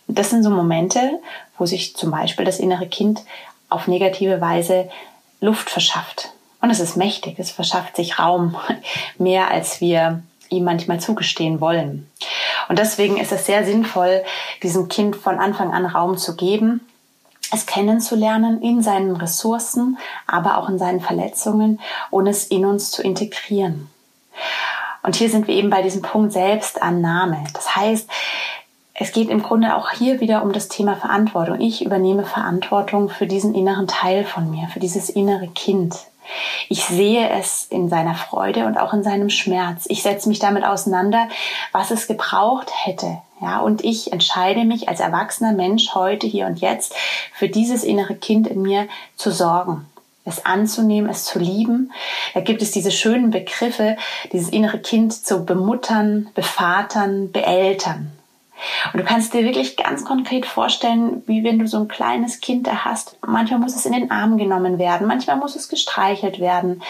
Und 0.06 0.16
das 0.16 0.30
sind 0.30 0.44
so 0.44 0.50
Momente, 0.50 1.18
wo 1.58 1.66
sich 1.66 1.96
zum 1.96 2.12
Beispiel 2.12 2.44
das 2.44 2.60
innere 2.60 2.86
Kind 2.86 3.24
auf 3.70 3.88
negative 3.88 4.40
Weise 4.40 4.88
Luft 5.40 5.68
verschafft. 5.68 6.30
Und 6.60 6.70
es 6.70 6.80
ist 6.80 6.96
mächtig, 6.96 7.38
es 7.38 7.50
verschafft 7.50 7.96
sich 7.96 8.18
Raum, 8.18 8.56
mehr 9.18 9.50
als 9.50 9.80
wir 9.80 10.22
ihm 10.48 10.64
manchmal 10.64 11.00
zugestehen 11.00 11.60
wollen. 11.60 12.10
Und 12.68 12.78
deswegen 12.78 13.16
ist 13.16 13.32
es 13.32 13.46
sehr 13.46 13.64
sinnvoll, 13.64 14.22
diesem 14.62 14.88
Kind 14.88 15.16
von 15.16 15.38
Anfang 15.38 15.72
an 15.72 15.86
Raum 15.86 16.16
zu 16.16 16.36
geben, 16.36 16.80
es 17.52 17.66
kennenzulernen 17.66 18.60
in 18.60 18.82
seinen 18.82 19.16
Ressourcen, 19.16 19.98
aber 20.26 20.58
auch 20.58 20.68
in 20.68 20.78
seinen 20.78 21.00
Verletzungen 21.00 21.80
und 22.10 22.26
es 22.26 22.44
in 22.44 22.64
uns 22.64 22.90
zu 22.90 23.02
integrieren. 23.02 23.88
Und 25.02 25.14
hier 25.14 25.30
sind 25.30 25.46
wir 25.46 25.54
eben 25.54 25.70
bei 25.70 25.82
diesem 25.82 26.02
Punkt 26.02 26.32
Selbstannahme. 26.32 27.44
Das 27.54 27.76
heißt, 27.76 28.10
es 28.94 29.12
geht 29.12 29.28
im 29.28 29.42
Grunde 29.42 29.76
auch 29.76 29.90
hier 29.90 30.20
wieder 30.20 30.42
um 30.42 30.52
das 30.52 30.68
Thema 30.68 30.96
Verantwortung. 30.96 31.60
Ich 31.60 31.84
übernehme 31.84 32.24
Verantwortung 32.24 33.08
für 33.08 33.26
diesen 33.26 33.54
inneren 33.54 33.86
Teil 33.86 34.24
von 34.24 34.50
mir, 34.50 34.68
für 34.68 34.80
dieses 34.80 35.08
innere 35.08 35.48
Kind. 35.48 35.94
Ich 36.68 36.84
sehe 36.84 37.28
es 37.30 37.66
in 37.70 37.88
seiner 37.88 38.14
Freude 38.14 38.66
und 38.66 38.78
auch 38.78 38.92
in 38.92 39.02
seinem 39.02 39.30
Schmerz. 39.30 39.86
Ich 39.88 40.02
setze 40.02 40.28
mich 40.28 40.38
damit 40.38 40.64
auseinander, 40.64 41.28
was 41.72 41.90
es 41.90 42.06
gebraucht 42.06 42.70
hätte. 42.84 43.18
Ja, 43.40 43.60
und 43.60 43.84
ich 43.84 44.12
entscheide 44.12 44.64
mich 44.64 44.88
als 44.88 45.00
erwachsener 45.00 45.52
Mensch 45.52 45.94
heute, 45.94 46.26
hier 46.26 46.46
und 46.46 46.60
jetzt 46.60 46.94
für 47.34 47.48
dieses 47.48 47.84
innere 47.84 48.14
Kind 48.14 48.46
in 48.46 48.62
mir 48.62 48.88
zu 49.16 49.30
sorgen 49.30 49.86
es 50.26 50.44
anzunehmen, 50.44 51.08
es 51.08 51.24
zu 51.24 51.38
lieben. 51.38 51.92
Da 52.34 52.40
gibt 52.40 52.60
es 52.60 52.72
diese 52.72 52.90
schönen 52.90 53.30
Begriffe, 53.30 53.96
dieses 54.32 54.48
innere 54.48 54.80
Kind 54.80 55.12
zu 55.12 55.44
bemuttern, 55.46 56.28
bevatern, 56.34 57.30
beeltern. 57.30 58.12
Und 58.92 59.00
du 59.00 59.04
kannst 59.04 59.34
dir 59.34 59.44
wirklich 59.44 59.76
ganz 59.76 60.04
konkret 60.04 60.46
vorstellen, 60.46 61.22
wie 61.26 61.44
wenn 61.44 61.58
du 61.58 61.66
so 61.66 61.78
ein 61.78 61.88
kleines 61.88 62.40
Kind 62.40 62.66
da 62.66 62.84
hast. 62.84 63.16
Manchmal 63.26 63.60
muss 63.60 63.76
es 63.76 63.86
in 63.86 63.92
den 63.92 64.10
Arm 64.10 64.38
genommen 64.38 64.78
werden, 64.78 65.06
manchmal 65.06 65.36
muss 65.36 65.56
es 65.56 65.68
gestreichelt 65.68 66.40
werden. 66.40 66.82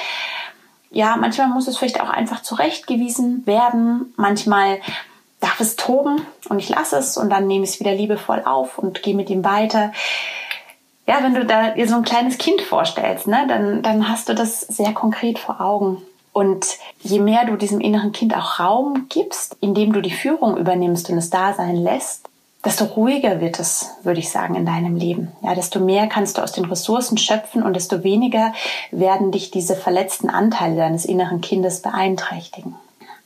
Ja, 0.91 1.17
manchmal 1.17 1.49
muss 1.49 1.69
es 1.69 1.77
vielleicht 1.77 2.01
auch 2.01 2.09
einfach 2.09 2.43
zurechtgewiesen 2.43 3.47
werden. 3.47 4.15
Manchmal 4.17 4.81
darf 5.41 5.61
es 5.61 5.77
toben 5.77 6.23
und 6.49 6.59
ich 6.59 6.69
lasse 6.69 6.97
es 6.97 7.17
und 7.17 7.31
dann 7.31 7.47
nehme 7.47 7.65
ich 7.65 7.71
es 7.71 7.81
wieder 7.81 7.93
liebevoll 7.93 8.43
auf 8.45 8.79
und 8.79 9.03
gehe 9.03 9.15
mit 9.15 9.29
ihm 9.29 9.45
weiter. 9.45 9.93
Ja, 11.07 11.23
wenn 11.23 11.35
du 11.35 11.45
da 11.45 11.71
dir 11.71 11.87
so 11.87 11.97
ein 11.97 12.03
kleines 12.03 12.39
Kind 12.39 12.63
vorstellst, 12.63 13.27
ne, 13.27 13.45
dann, 13.49 13.83
dann 13.83 14.09
hast 14.09 14.29
du 14.29 14.35
das 14.35 14.61
sehr 14.61 14.93
konkret 14.93 15.39
vor 15.39 15.61
Augen. 15.61 16.03
Und 16.37 16.67
je 17.01 17.19
mehr 17.19 17.47
du 17.47 17.57
diesem 17.57 17.81
inneren 17.81 18.13
Kind 18.13 18.37
auch 18.37 18.61
Raum 18.61 19.07
gibst, 19.09 19.57
indem 19.63 19.95
du 19.95 20.03
die 20.03 20.11
Führung 20.11 20.59
übernimmst 20.59 21.09
und 21.09 21.17
es 21.17 21.31
da 21.31 21.55
sein 21.55 21.77
lässt, 21.77 22.29
desto 22.63 22.85
ruhiger 22.85 23.41
wird 23.41 23.59
es, 23.59 23.93
würde 24.03 24.21
ich 24.21 24.29
sagen, 24.29 24.55
in 24.55 24.67
deinem 24.67 24.97
Leben. 24.97 25.33
Ja, 25.41 25.55
desto 25.55 25.81
mehr 25.81 26.09
kannst 26.09 26.37
du 26.37 26.43
aus 26.43 26.53
den 26.53 26.67
Ressourcen 26.67 27.17
schöpfen 27.17 27.63
und 27.63 27.73
desto 27.73 28.05
weniger 28.05 28.53
werden 28.91 29.33
dich 29.33 29.51
diese 29.51 29.77
verletzten 29.77 30.29
Anteile 30.29 30.77
deines 30.77 31.07
inneren 31.07 31.41
Kindes 31.41 31.81
beeinträchtigen. 31.81 32.77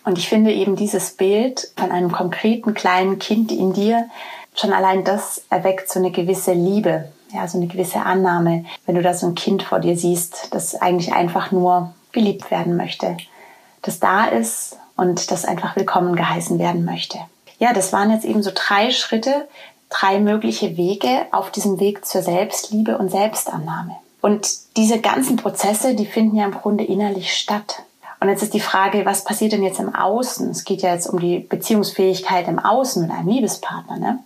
Und 0.04 0.16
ich 0.16 0.28
finde 0.28 0.52
eben 0.52 0.76
dieses 0.76 1.10
Bild 1.10 1.72
von 1.76 1.90
einem 1.90 2.12
konkreten 2.12 2.74
kleinen 2.74 3.18
Kind 3.18 3.50
in 3.50 3.72
dir, 3.72 4.08
schon 4.54 4.72
allein 4.72 5.02
das 5.02 5.42
erweckt 5.50 5.90
so 5.90 5.98
eine 5.98 6.12
gewisse 6.12 6.52
Liebe, 6.52 7.10
ja, 7.34 7.48
so 7.48 7.58
eine 7.58 7.66
gewisse 7.66 8.02
Annahme, 8.02 8.66
wenn 8.86 8.94
du 8.94 9.02
da 9.02 9.14
so 9.14 9.26
ein 9.26 9.34
Kind 9.34 9.64
vor 9.64 9.80
dir 9.80 9.96
siehst, 9.96 10.54
das 10.54 10.76
eigentlich 10.76 11.12
einfach 11.12 11.50
nur 11.50 11.92
geliebt 12.12 12.50
werden 12.50 12.76
möchte, 12.76 13.16
das 13.82 14.00
da 14.00 14.26
ist 14.26 14.76
und 14.96 15.30
das 15.30 15.44
einfach 15.44 15.76
willkommen 15.76 16.16
geheißen 16.16 16.58
werden 16.58 16.84
möchte. 16.84 17.18
Ja, 17.58 17.72
das 17.72 17.92
waren 17.92 18.10
jetzt 18.10 18.24
eben 18.24 18.42
so 18.42 18.50
drei 18.54 18.90
Schritte, 18.90 19.48
drei 19.90 20.18
mögliche 20.18 20.76
Wege 20.76 21.26
auf 21.32 21.50
diesem 21.50 21.80
Weg 21.80 22.06
zur 22.06 22.22
Selbstliebe 22.22 22.96
und 22.98 23.10
Selbstannahme. 23.10 23.96
Und 24.22 24.48
diese 24.76 25.00
ganzen 25.00 25.36
Prozesse, 25.36 25.94
die 25.94 26.06
finden 26.06 26.36
ja 26.36 26.44
im 26.44 26.54
Grunde 26.54 26.84
innerlich 26.84 27.34
statt. 27.34 27.82
Und 28.20 28.28
jetzt 28.28 28.42
ist 28.42 28.52
die 28.52 28.60
Frage, 28.60 29.06
was 29.06 29.24
passiert 29.24 29.52
denn 29.52 29.62
jetzt 29.62 29.80
im 29.80 29.94
Außen? 29.94 30.50
Es 30.50 30.64
geht 30.64 30.82
ja 30.82 30.92
jetzt 30.92 31.06
um 31.06 31.18
die 31.18 31.38
Beziehungsfähigkeit 31.38 32.48
im 32.48 32.58
Außen 32.58 33.02
mit 33.02 33.10
einem 33.10 33.28
Liebespartner. 33.28 33.96
Ne? 33.96 34.18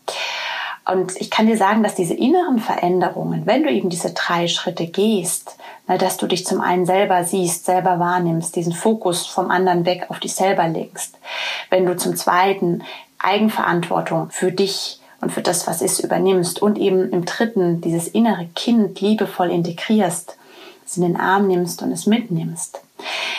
Und 0.86 1.18
ich 1.18 1.30
kann 1.30 1.46
dir 1.46 1.56
sagen, 1.56 1.82
dass 1.82 1.94
diese 1.94 2.14
inneren 2.14 2.58
Veränderungen, 2.58 3.46
wenn 3.46 3.62
du 3.62 3.70
eben 3.70 3.88
diese 3.88 4.12
drei 4.12 4.48
Schritte 4.48 4.86
gehst, 4.86 5.56
dass 5.86 6.18
du 6.18 6.26
dich 6.26 6.44
zum 6.44 6.60
einen 6.60 6.84
selber 6.84 7.24
siehst, 7.24 7.64
selber 7.64 7.98
wahrnimmst, 7.98 8.54
diesen 8.54 8.72
Fokus 8.72 9.26
vom 9.26 9.50
anderen 9.50 9.86
weg 9.86 10.06
auf 10.08 10.20
dich 10.20 10.34
selber 10.34 10.68
legst. 10.68 11.18
Wenn 11.70 11.86
du 11.86 11.96
zum 11.96 12.16
zweiten 12.16 12.82
Eigenverantwortung 13.18 14.30
für 14.30 14.52
dich 14.52 15.00
und 15.20 15.32
für 15.32 15.40
das, 15.40 15.66
was 15.66 15.80
ist, 15.80 16.00
übernimmst 16.00 16.60
und 16.60 16.78
eben 16.78 17.10
im 17.10 17.24
dritten 17.24 17.80
dieses 17.80 18.08
innere 18.08 18.46
Kind 18.54 19.00
liebevoll 19.00 19.50
integrierst, 19.50 20.36
es 20.84 20.98
in 20.98 21.02
den 21.02 21.16
Arm 21.16 21.46
nimmst 21.46 21.80
und 21.82 21.92
es 21.92 22.06
mitnimmst, 22.06 22.82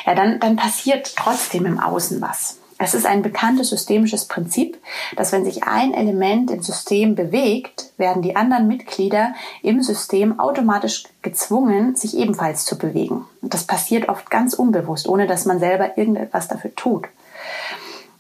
ja, 0.06 0.16
dann, 0.16 0.40
dann 0.40 0.56
passiert 0.56 1.16
trotzdem 1.16 1.66
im 1.68 1.80
Außen 1.80 2.22
was. 2.22 2.58
Es 2.78 2.94
ist 2.94 3.06
ein 3.06 3.22
bekanntes 3.22 3.70
systemisches 3.70 4.26
Prinzip, 4.26 4.78
dass 5.16 5.32
wenn 5.32 5.46
sich 5.46 5.64
ein 5.64 5.94
Element 5.94 6.52
im 6.52 6.62
System 6.62 7.16
bewegt, 7.16 7.92
werden 7.98 8.22
die 8.22 8.36
anderen 8.36 8.68
Mitglieder 8.68 9.34
im 9.62 9.82
System 9.82 10.40
automatisch 10.40 11.06
gezwungen, 11.22 11.96
sich 11.96 12.18
ebenfalls 12.18 12.66
zu 12.66 12.78
bewegen. 12.78 13.26
Und 13.42 13.54
das 13.54 13.64
passiert 13.64 14.10
oft 14.10 14.30
ganz 14.30 14.54
unbewusst, 14.54 15.08
ohne 15.08 15.26
dass 15.26 15.46
man 15.46 15.60
selber 15.60 15.98
irgendetwas 15.98 16.50
dafür 16.50 16.76
tut. 16.76 17.08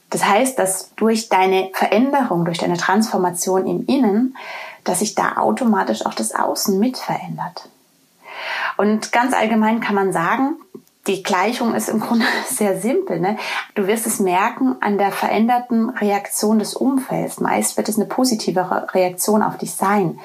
Das 0.09 0.23
heißt, 0.23 0.57
dass 0.57 0.95
durch 0.95 1.27
deine 1.27 1.71
Veränderung, 1.73 2.45
durch 2.45 2.59
deine 2.59 2.77
Transformation 2.77 3.67
im 3.67 3.85
Innen, 3.87 4.37
dass 4.85 4.99
sich 4.99 5.15
da 5.15 5.35
automatisch 5.37 6.05
auch 6.05 6.13
das 6.13 6.33
Außen 6.33 6.79
mit 6.79 6.97
verändert. 6.97 7.67
Und 8.77 9.11
ganz 9.11 9.33
allgemein 9.33 9.81
kann 9.81 9.95
man 9.95 10.13
sagen, 10.13 10.55
die 11.07 11.23
Gleichung 11.23 11.73
ist 11.75 11.89
im 11.89 11.99
Grunde 11.99 12.25
sehr 12.49 12.79
simpel. 12.79 13.19
Ne? 13.19 13.37
Du 13.75 13.87
wirst 13.87 14.07
es 14.07 14.19
merken 14.19 14.75
an 14.81 14.97
der 14.97 15.11
veränderten 15.11 15.89
Reaktion 15.89 16.59
des 16.59 16.75
Umfelds. 16.75 17.39
Meist 17.39 17.77
wird 17.77 17.89
es 17.89 17.97
eine 17.97 18.05
positivere 18.05 18.93
Reaktion 18.93 19.41
auf 19.41 19.57
dich 19.57 19.73
sein. 19.73 20.19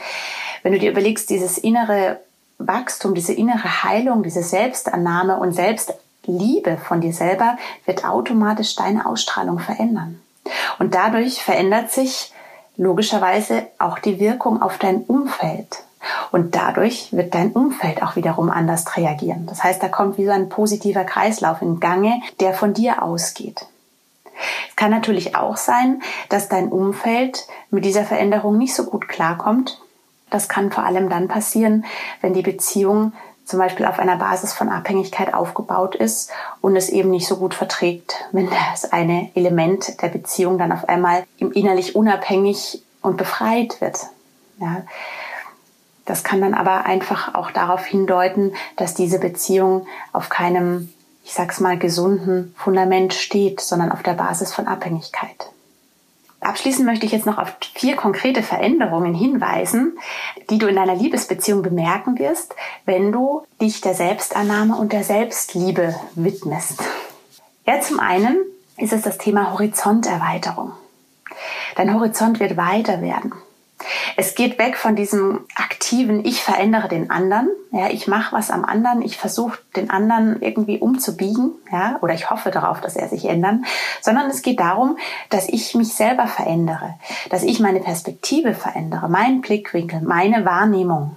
Wenn 0.63 0.73
du 0.73 0.79
dir 0.79 0.91
überlegst, 0.91 1.31
dieses 1.31 1.59
innere 1.59 2.21
Wachstum, 2.59 3.15
diese 3.15 3.33
innere 3.33 3.85
Heilung, 3.85 4.23
diese 4.23 4.43
Selbstannahme 4.43 5.39
und 5.39 5.53
Selbstliebe 5.53 6.77
von 6.77 7.01
dir 7.01 7.13
selber 7.13 7.57
wird 7.87 8.05
automatisch 8.05 8.77
deine 8.77 9.07
Ausstrahlung 9.07 9.59
verändern. 9.59 10.21
Und 10.79 10.95
dadurch 10.95 11.43
verändert 11.43 11.91
sich 11.91 12.33
logischerweise 12.77 13.67
auch 13.79 13.99
die 13.99 14.21
Wirkung 14.21 14.63
auf 14.63 14.79
dein 14.79 15.03
Umfeld. 15.03 15.85
Und 16.33 16.55
dadurch 16.55 17.13
wird 17.13 17.35
dein 17.35 17.53
Umfeld 17.53 18.03
auch 18.03 18.17
wiederum 18.17 18.51
anders 18.51 18.97
reagieren. 18.97 19.47
Das 19.47 19.63
heißt, 19.63 19.83
da 19.83 19.89
kommt 19.89 20.19
wie 20.19 20.25
so 20.25 20.31
ein 20.31 20.49
positiver 20.49 21.05
Kreislauf 21.05 21.61
in 21.63 21.81
Gange, 21.81 22.21
der 22.41 22.55
von 22.55 22.73
dir 22.73 23.03
ausgeht. 23.03 23.67
Es 24.69 24.77
kann 24.77 24.91
natürlich 24.91 25.37
auch 25.37 25.57
sein, 25.57 26.03
dass 26.31 26.49
dein 26.49 26.69
Umfeld 26.69 27.47
mit 27.71 27.85
dieser 27.85 28.05
Veränderung 28.05 28.57
nicht 28.57 28.75
so 28.75 28.85
gut 28.85 29.09
klarkommt. 29.09 29.81
Das 30.31 30.49
kann 30.49 30.71
vor 30.71 30.85
allem 30.85 31.11
dann 31.11 31.29
passieren, 31.29 31.85
wenn 32.23 32.33
die 32.33 32.43
Beziehung 32.43 33.13
zum 33.45 33.59
Beispiel 33.59 33.85
auf 33.85 33.99
einer 33.99 34.17
Basis 34.17 34.53
von 34.53 34.69
Abhängigkeit 34.69 35.35
aufgebaut 35.35 35.97
ist 35.97 36.31
und 36.61 36.77
es 36.77 36.89
eben 36.89 37.11
nicht 37.11 37.27
so 37.27 37.37
gut 37.37 37.53
verträgt, 37.53 38.15
wenn 38.31 38.49
das 38.49 38.93
eine 38.93 39.31
Element 39.35 40.01
der 40.01 40.09
Beziehung 40.09 40.57
dann 40.57 40.71
auf 40.71 40.89
einmal 40.89 41.25
innerlich 41.39 41.97
unabhängig 41.97 42.83
und 43.03 43.17
befreit 43.17 43.81
wird. 43.81 44.07
Ja, 44.61 44.83
das 46.11 46.25
kann 46.25 46.41
dann 46.41 46.55
aber 46.55 46.87
einfach 46.87 47.37
auch 47.37 47.53
darauf 47.53 47.87
hindeuten, 47.87 48.53
dass 48.75 48.95
diese 48.95 49.21
Beziehung 49.21 49.87
auf 50.13 50.29
keinem, 50.29 50.93
ich 51.25 51.33
sag's 51.33 51.61
mal, 51.61 51.79
gesunden 51.79 52.53
Fundament 52.59 53.15
steht, 53.15 53.61
sondern 53.61 53.93
auf 53.93 54.03
der 54.03 54.15
Basis 54.15 54.53
von 54.53 54.67
Abhängigkeit. 54.67 55.51
Abschließend 56.41 56.85
möchte 56.85 57.07
ich 57.07 57.13
jetzt 57.13 57.27
noch 57.27 57.39
auf 57.39 57.53
vier 57.75 57.95
konkrete 57.95 58.43
Veränderungen 58.43 59.15
hinweisen, 59.15 59.97
die 60.49 60.59
du 60.59 60.67
in 60.67 60.75
deiner 60.75 60.97
Liebesbeziehung 60.97 61.63
bemerken 61.63 62.19
wirst, 62.19 62.57
wenn 62.87 63.13
du 63.13 63.45
dich 63.61 63.81
der 63.81 63.95
Selbstannahme 63.95 64.75
und 64.75 64.93
der 64.93 65.05
Selbstliebe 65.05 65.95
widmest. 66.17 66.83
Ja, 67.67 67.81
zum 67.81 68.01
einen 68.01 68.37
ist 68.79 68.93
es 68.93 69.03
das 69.03 69.17
Thema 69.17 69.53
Horizonterweiterung. 69.53 70.73
Dein 71.77 71.95
Horizont 71.95 72.41
wird 72.41 72.57
weiter 72.57 73.01
werden. 73.01 73.33
Es 74.17 74.35
geht 74.35 74.59
weg 74.59 74.77
von 74.77 74.97
diesem 74.97 75.41
aktiven, 75.55 76.25
ich 76.25 76.43
verändere 76.43 76.89
den 76.89 77.11
anderen, 77.11 77.49
ja, 77.71 77.89
ich 77.89 78.07
mache 78.07 78.35
was 78.35 78.51
am 78.51 78.65
anderen, 78.65 79.03
ich 79.03 79.17
versuche 79.17 79.59
den 79.77 79.91
anderen 79.91 80.43
irgendwie 80.43 80.79
umzubiegen, 80.79 81.53
ja, 81.73 81.99
oder 82.03 82.15
ich 82.15 82.31
hoffe 82.31 82.51
darauf, 82.51 82.81
dass 82.81 82.97
er 82.97 83.09
sich 83.09 83.25
ändern, 83.27 83.65
sondern 84.01 84.29
es 84.29 84.43
geht 84.43 84.61
darum, 84.61 84.99
dass 85.31 85.49
ich 85.49 85.75
mich 85.75 85.95
selber 85.95 86.27
verändere, 86.27 86.95
dass 87.31 87.43
ich 87.43 87.61
meine 87.61 87.81
Perspektive 87.81 88.55
verändere, 88.55 89.09
meinen 89.09 89.41
Blickwinkel, 89.41 90.01
meine 90.03 90.45
Wahrnehmung. 90.45 91.17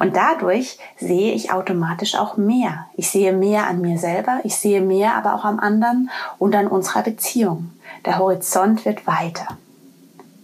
Und 0.00 0.16
dadurch 0.16 0.78
sehe 0.96 1.32
ich 1.32 1.52
automatisch 1.52 2.16
auch 2.16 2.36
mehr. 2.36 2.86
Ich 2.96 3.10
sehe 3.10 3.32
mehr 3.32 3.68
an 3.68 3.80
mir 3.80 3.96
selber, 3.98 4.40
ich 4.42 4.56
sehe 4.56 4.80
mehr 4.80 5.14
aber 5.14 5.34
auch 5.34 5.44
am 5.44 5.60
anderen 5.60 6.10
und 6.38 6.54
an 6.54 6.66
unserer 6.66 7.02
Beziehung. 7.02 7.70
Der 8.04 8.18
Horizont 8.18 8.84
wird 8.84 9.06
weiter. 9.06 9.46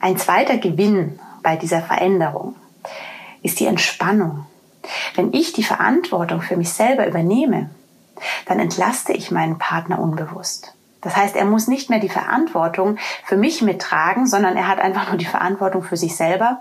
Ein 0.01 0.17
zweiter 0.17 0.59
Gewinn 0.59 1.19
bei 1.49 1.57
dieser 1.57 1.81
Veränderung 1.81 2.57
ist 3.43 3.59
die 3.59 3.65
Entspannung. 3.65 4.45
Wenn 5.15 5.33
ich 5.33 5.55
die 5.55 5.65
Verantwortung 5.65 6.43
für 6.43 6.59
mich 6.59 6.75
selber 6.75 7.07
übernehme, 7.07 7.71
dann 8.45 8.61
entlaste 8.61 9.15
ich 9.15 9.31
meinen 9.31 9.57
Partner 9.57 9.99
unbewusst. 9.99 10.75
Das 11.01 11.17
heißt, 11.17 11.37
er 11.37 11.47
muss 11.47 11.67
nicht 11.67 11.89
mehr 11.89 12.01
die 12.01 12.11
Verantwortung 12.11 12.99
für 13.25 13.39
mich 13.39 13.63
mittragen, 13.63 14.27
sondern 14.27 14.59
er 14.59 14.69
hat 14.69 14.79
einfach 14.79 15.09
nur 15.09 15.17
die 15.17 15.25
Verantwortung 15.25 15.83
für 15.83 15.97
sich 15.97 16.17
selber 16.17 16.61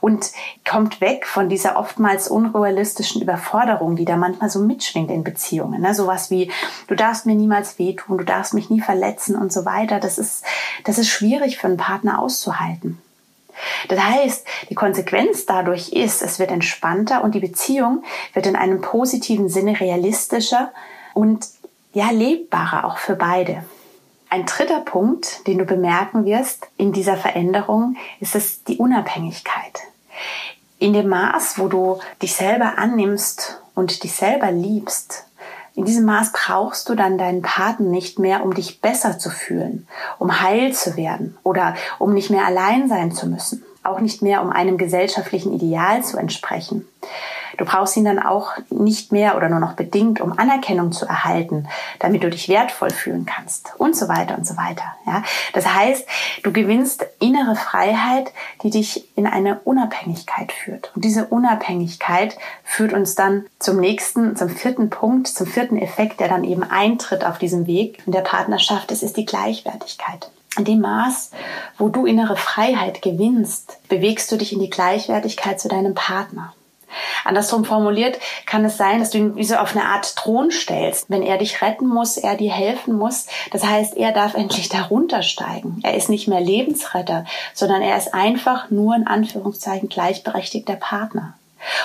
und 0.00 0.32
kommt 0.68 1.00
weg 1.00 1.24
von 1.24 1.48
dieser 1.48 1.76
oftmals 1.76 2.26
unrealistischen 2.26 3.22
Überforderung, 3.22 3.94
die 3.94 4.06
da 4.06 4.16
manchmal 4.16 4.50
so 4.50 4.58
mitschwingt 4.58 5.12
in 5.12 5.22
Beziehungen. 5.22 5.82
Ne? 5.82 5.94
Sowas 5.94 6.32
wie, 6.32 6.50
du 6.88 6.96
darfst 6.96 7.26
mir 7.26 7.36
niemals 7.36 7.78
wehtun, 7.78 8.18
du 8.18 8.24
darfst 8.24 8.54
mich 8.54 8.70
nie 8.70 8.80
verletzen 8.80 9.36
und 9.36 9.52
so 9.52 9.64
weiter. 9.64 10.00
Das 10.00 10.18
ist, 10.18 10.44
das 10.82 10.98
ist 10.98 11.10
schwierig 11.10 11.58
für 11.58 11.68
einen 11.68 11.76
Partner 11.76 12.18
auszuhalten. 12.18 13.00
Das 13.88 14.00
heißt, 14.00 14.46
die 14.70 14.74
Konsequenz 14.74 15.46
dadurch 15.46 15.90
ist, 15.90 16.22
es 16.22 16.38
wird 16.38 16.50
entspannter 16.50 17.22
und 17.22 17.34
die 17.34 17.40
Beziehung 17.40 18.04
wird 18.32 18.46
in 18.46 18.56
einem 18.56 18.80
positiven 18.80 19.48
Sinne 19.48 19.80
realistischer 19.80 20.72
und 21.14 21.46
ja, 21.92 22.10
lebbarer 22.10 22.84
auch 22.84 22.98
für 22.98 23.16
beide. 23.16 23.64
Ein 24.28 24.44
dritter 24.44 24.80
Punkt, 24.80 25.46
den 25.46 25.58
du 25.58 25.64
bemerken 25.64 26.24
wirst 26.24 26.66
in 26.76 26.92
dieser 26.92 27.16
Veränderung, 27.16 27.96
ist 28.20 28.34
es 28.34 28.64
die 28.64 28.76
Unabhängigkeit. 28.78 29.82
In 30.78 30.92
dem 30.92 31.08
Maß, 31.08 31.58
wo 31.58 31.68
du 31.68 32.00
dich 32.20 32.34
selber 32.34 32.76
annimmst 32.76 33.62
und 33.74 34.02
dich 34.02 34.12
selber 34.12 34.50
liebst, 34.50 35.26
in 35.76 35.84
diesem 35.84 36.06
Maß 36.06 36.32
brauchst 36.32 36.88
du 36.88 36.94
dann 36.94 37.18
deinen 37.18 37.42
Partner 37.42 37.86
nicht 37.86 38.18
mehr, 38.18 38.42
um 38.42 38.54
dich 38.54 38.80
besser 38.80 39.18
zu 39.18 39.28
fühlen, 39.28 39.86
um 40.18 40.40
heil 40.40 40.72
zu 40.72 40.96
werden 40.96 41.36
oder 41.42 41.74
um 41.98 42.14
nicht 42.14 42.30
mehr 42.30 42.46
allein 42.46 42.88
sein 42.88 43.12
zu 43.12 43.28
müssen, 43.28 43.62
auch 43.82 44.00
nicht 44.00 44.22
mehr, 44.22 44.42
um 44.42 44.50
einem 44.50 44.78
gesellschaftlichen 44.78 45.52
Ideal 45.52 46.02
zu 46.02 46.16
entsprechen. 46.16 46.88
Du 47.56 47.64
brauchst 47.64 47.96
ihn 47.96 48.04
dann 48.04 48.18
auch 48.18 48.52
nicht 48.70 49.12
mehr 49.12 49.36
oder 49.36 49.48
nur 49.48 49.60
noch 49.60 49.74
bedingt, 49.74 50.20
um 50.20 50.38
Anerkennung 50.38 50.92
zu 50.92 51.06
erhalten, 51.06 51.68
damit 51.98 52.22
du 52.22 52.30
dich 52.30 52.48
wertvoll 52.48 52.90
fühlen 52.90 53.26
kannst 53.26 53.72
und 53.78 53.96
so 53.96 54.08
weiter 54.08 54.36
und 54.36 54.46
so 54.46 54.56
weiter. 54.56 54.84
Ja, 55.06 55.22
das 55.52 55.72
heißt, 55.72 56.06
du 56.42 56.52
gewinnst 56.52 57.06
innere 57.20 57.56
Freiheit, 57.56 58.32
die 58.62 58.70
dich 58.70 59.08
in 59.16 59.26
eine 59.26 59.60
Unabhängigkeit 59.60 60.52
führt. 60.52 60.92
Und 60.94 61.04
diese 61.04 61.26
Unabhängigkeit 61.26 62.36
führt 62.64 62.92
uns 62.92 63.14
dann 63.14 63.46
zum 63.58 63.78
nächsten, 63.78 64.36
zum 64.36 64.48
vierten 64.48 64.90
Punkt, 64.90 65.28
zum 65.28 65.46
vierten 65.46 65.78
Effekt, 65.78 66.20
der 66.20 66.28
dann 66.28 66.44
eben 66.44 66.62
eintritt 66.62 67.24
auf 67.24 67.38
diesem 67.38 67.66
Weg 67.66 68.02
in 68.06 68.12
der 68.12 68.20
Partnerschaft. 68.20 68.90
Das 68.90 69.02
ist 69.02 69.16
die 69.16 69.26
Gleichwertigkeit. 69.26 70.30
In 70.58 70.64
dem 70.64 70.80
Maß, 70.80 71.32
wo 71.76 71.88
du 71.88 72.06
innere 72.06 72.36
Freiheit 72.36 73.02
gewinnst, 73.02 73.78
bewegst 73.88 74.32
du 74.32 74.38
dich 74.38 74.54
in 74.54 74.58
die 74.58 74.70
Gleichwertigkeit 74.70 75.60
zu 75.60 75.68
deinem 75.68 75.94
Partner. 75.94 76.54
Andersrum 77.24 77.64
formuliert 77.64 78.18
kann 78.46 78.64
es 78.64 78.76
sein, 78.76 79.00
dass 79.00 79.10
du 79.10 79.18
ihn 79.18 79.36
wie 79.36 79.44
so 79.44 79.56
auf 79.56 79.74
eine 79.74 79.84
Art 79.84 80.16
Thron 80.16 80.50
stellst. 80.50 81.10
Wenn 81.10 81.22
er 81.22 81.38
dich 81.38 81.62
retten 81.62 81.86
muss, 81.86 82.16
er 82.16 82.36
dir 82.36 82.52
helfen 82.52 82.96
muss. 82.96 83.26
Das 83.52 83.64
heißt, 83.64 83.96
er 83.96 84.12
darf 84.12 84.34
endlich 84.34 84.68
darunter 84.68 85.22
steigen. 85.22 85.80
Er 85.82 85.94
ist 85.94 86.08
nicht 86.08 86.28
mehr 86.28 86.40
Lebensretter, 86.40 87.24
sondern 87.54 87.82
er 87.82 87.96
ist 87.96 88.14
einfach 88.14 88.70
nur 88.70 88.94
in 88.94 89.06
Anführungszeichen 89.06 89.88
gleichberechtigter 89.88 90.76
Partner. 90.76 91.34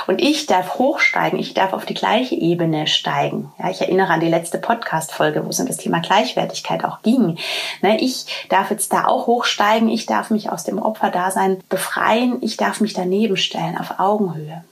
Und 0.08 0.22
ich 0.22 0.46
darf 0.46 0.76
hochsteigen, 0.76 1.40
ich 1.40 1.54
darf 1.54 1.74
auf 1.74 1.86
die 1.86 1.94
gleiche 1.94 2.36
Ebene 2.36 2.88
steigen. 2.88 3.52
Ja, 3.58 3.70
ich 3.70 3.82
erinnere 3.82 4.10
an 4.10 4.20
die 4.20 4.28
letzte 4.28 4.58
Podcast-Folge, 4.58 5.46
wo 5.46 5.50
es 5.50 5.60
um 5.60 5.68
das 5.68 5.78
Thema 5.78 6.00
Gleichwertigkeit 6.00 6.84
auch 6.84 7.02
ging. 7.02 7.38
Ne, 7.82 8.00
ich 8.00 8.48
darf 8.50 8.70
jetzt 8.70 8.94
da 8.94 9.06
auch 9.06 9.28
hochsteigen, 9.28 9.90
ich 9.90 10.06
darf 10.06 10.30
mich 10.30 10.52
aus 10.52 10.64
dem 10.64 10.80
Opferdasein 10.80 11.60
befreien, 11.70 12.38
ich 12.42 12.58
darf 12.58 12.82
mich 12.82 12.94
daneben 12.94 13.38
stellen 13.38 13.78
auf 13.78 14.00
Augenhöhe. 14.00 14.64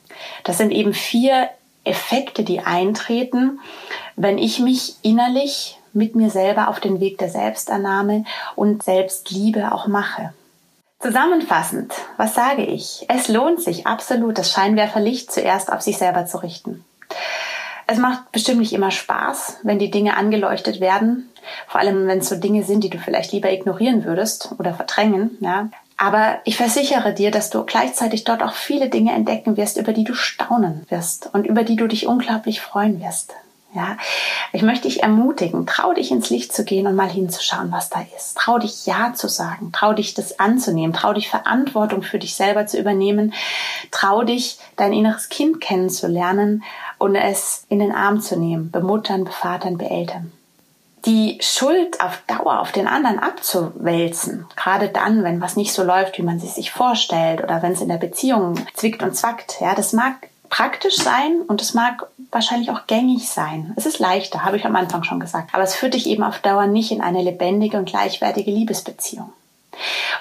Das 0.44 0.58
sind 0.58 0.72
eben 0.72 0.94
vier 0.94 1.50
Effekte, 1.84 2.44
die 2.44 2.60
eintreten, 2.60 3.60
wenn 4.16 4.38
ich 4.38 4.60
mich 4.60 4.96
innerlich 5.02 5.80
mit 5.94 6.16
mir 6.16 6.30
selber 6.30 6.68
auf 6.68 6.80
den 6.80 7.00
Weg 7.00 7.18
der 7.18 7.30
Selbstannahme 7.30 8.26
und 8.56 8.84
Selbstliebe 8.84 9.72
auch 9.72 9.88
mache. 9.88 10.34
Zusammenfassend, 11.00 11.94
was 12.18 12.36
sage 12.36 12.66
ich? 12.66 13.06
Es 13.08 13.30
lohnt 13.30 13.62
sich 13.62 13.88
absolut, 13.88 14.38
das 14.38 14.52
Scheinwerferlicht 14.52 15.32
zuerst 15.32 15.72
auf 15.72 15.82
sich 15.82 15.98
selber 15.98 16.26
zu 16.26 16.38
richten. 16.44 16.84
Es 17.88 17.98
macht 17.98 18.32
bestimmt 18.32 18.60
nicht 18.60 18.74
immer 18.74 18.92
Spaß, 18.92 19.60
wenn 19.64 19.80
die 19.80 19.90
Dinge 19.90 20.16
angeleuchtet 20.18 20.80
werden, 20.80 21.30
vor 21.68 21.80
allem 21.80 22.06
wenn 22.06 22.20
es 22.20 22.30
so 22.30 22.36
Dinge 22.36 22.64
sind, 22.64 22.84
die 22.84 22.90
du 22.90 23.00
vielleicht 23.00 23.32
lieber 23.32 23.52
ignorieren 23.52 24.04
würdest 24.04 24.54
oder 24.60 24.74
verdrängen. 24.74 25.38
Ja. 25.40 25.70
Aber 26.02 26.40
ich 26.46 26.56
versichere 26.56 27.14
dir, 27.14 27.30
dass 27.30 27.50
du 27.50 27.66
gleichzeitig 27.66 28.24
dort 28.24 28.42
auch 28.42 28.54
viele 28.54 28.88
Dinge 28.88 29.12
entdecken 29.12 29.58
wirst, 29.58 29.76
über 29.76 29.92
die 29.92 30.06
du 30.06 30.14
staunen 30.14 30.86
wirst 30.88 31.30
und 31.34 31.46
über 31.46 31.64
die 31.64 31.76
du 31.76 31.88
dich 31.88 32.08
unglaublich 32.08 32.62
freuen 32.62 33.02
wirst. 33.02 33.34
Ja, 33.74 33.98
ich 34.54 34.62
möchte 34.62 34.88
dich 34.88 35.04
ermutigen, 35.04 35.68
trau 35.68 35.92
dich 35.94 36.10
ins 36.10 36.30
Licht 36.30 36.54
zu 36.54 36.64
gehen 36.64 36.88
und 36.88 36.96
mal 36.96 37.10
hinzuschauen, 37.10 37.74
was 37.74 37.90
da 37.90 38.00
ist. 38.16 38.38
Trau 38.38 38.60
dich 38.60 38.86
Ja 38.86 39.14
zu 39.14 39.28
sagen, 39.28 39.74
trau 39.74 39.92
dich 39.92 40.14
das 40.14 40.40
anzunehmen, 40.40 40.94
trau 40.94 41.12
dich 41.12 41.28
Verantwortung 41.28 42.02
für 42.02 42.18
dich 42.18 42.34
selber 42.34 42.66
zu 42.66 42.80
übernehmen, 42.80 43.34
trau 43.92 44.24
dich 44.24 44.58
dein 44.78 44.94
inneres 44.94 45.28
Kind 45.28 45.60
kennenzulernen 45.60 46.64
und 46.98 47.16
es 47.16 47.66
in 47.68 47.80
den 47.80 47.92
Arm 47.92 48.22
zu 48.22 48.40
nehmen, 48.40 48.72
bemuttern, 48.72 49.26
bevatern, 49.26 49.78
beeltern 49.78 50.32
die 51.06 51.38
Schuld 51.42 52.02
auf 52.02 52.22
Dauer 52.28 52.60
auf 52.60 52.72
den 52.72 52.88
anderen 52.88 53.20
abzuwälzen, 53.20 54.46
gerade 54.56 54.90
dann, 54.90 55.24
wenn 55.24 55.42
was 55.42 55.56
nicht 55.56 55.74
so 55.74 55.84
läuft, 55.84 56.18
wie 56.18 56.24
man 56.24 56.40
sie 56.40 56.48
sich 56.48 56.72
vorstellt 56.72 57.44
oder 57.44 57.62
wenn 57.62 57.74
es 57.74 57.82
in 57.82 57.90
der 57.90 57.98
Beziehung 57.98 58.56
zwickt 58.74 59.02
und 59.04 59.16
zwackt, 59.16 59.62
ja, 59.62 59.76
das 59.76 59.94
mag 59.94 60.30
praktisch 60.50 60.98
sein 60.98 61.42
und 61.48 61.62
es 61.62 61.74
mag 61.74 62.08
wahrscheinlich 62.32 62.72
auch 62.72 62.88
gängig 62.88 63.30
sein. 63.30 63.74
Es 63.76 63.86
ist 63.86 64.00
leichter, 64.00 64.44
habe 64.44 64.58
ich 64.58 64.66
am 64.66 64.76
Anfang 64.76 65.04
schon 65.04 65.20
gesagt, 65.20 65.54
aber 65.54 65.64
es 65.64 65.76
führt 65.76 65.94
dich 65.94 66.08
eben 66.08 66.24
auf 66.24 66.40
Dauer 66.40 66.68
nicht 66.68 66.92
in 66.92 67.02
eine 67.02 67.22
lebendige 67.22 67.78
und 67.78 67.90
gleichwertige 67.90 68.52
Liebesbeziehung. 68.52 69.32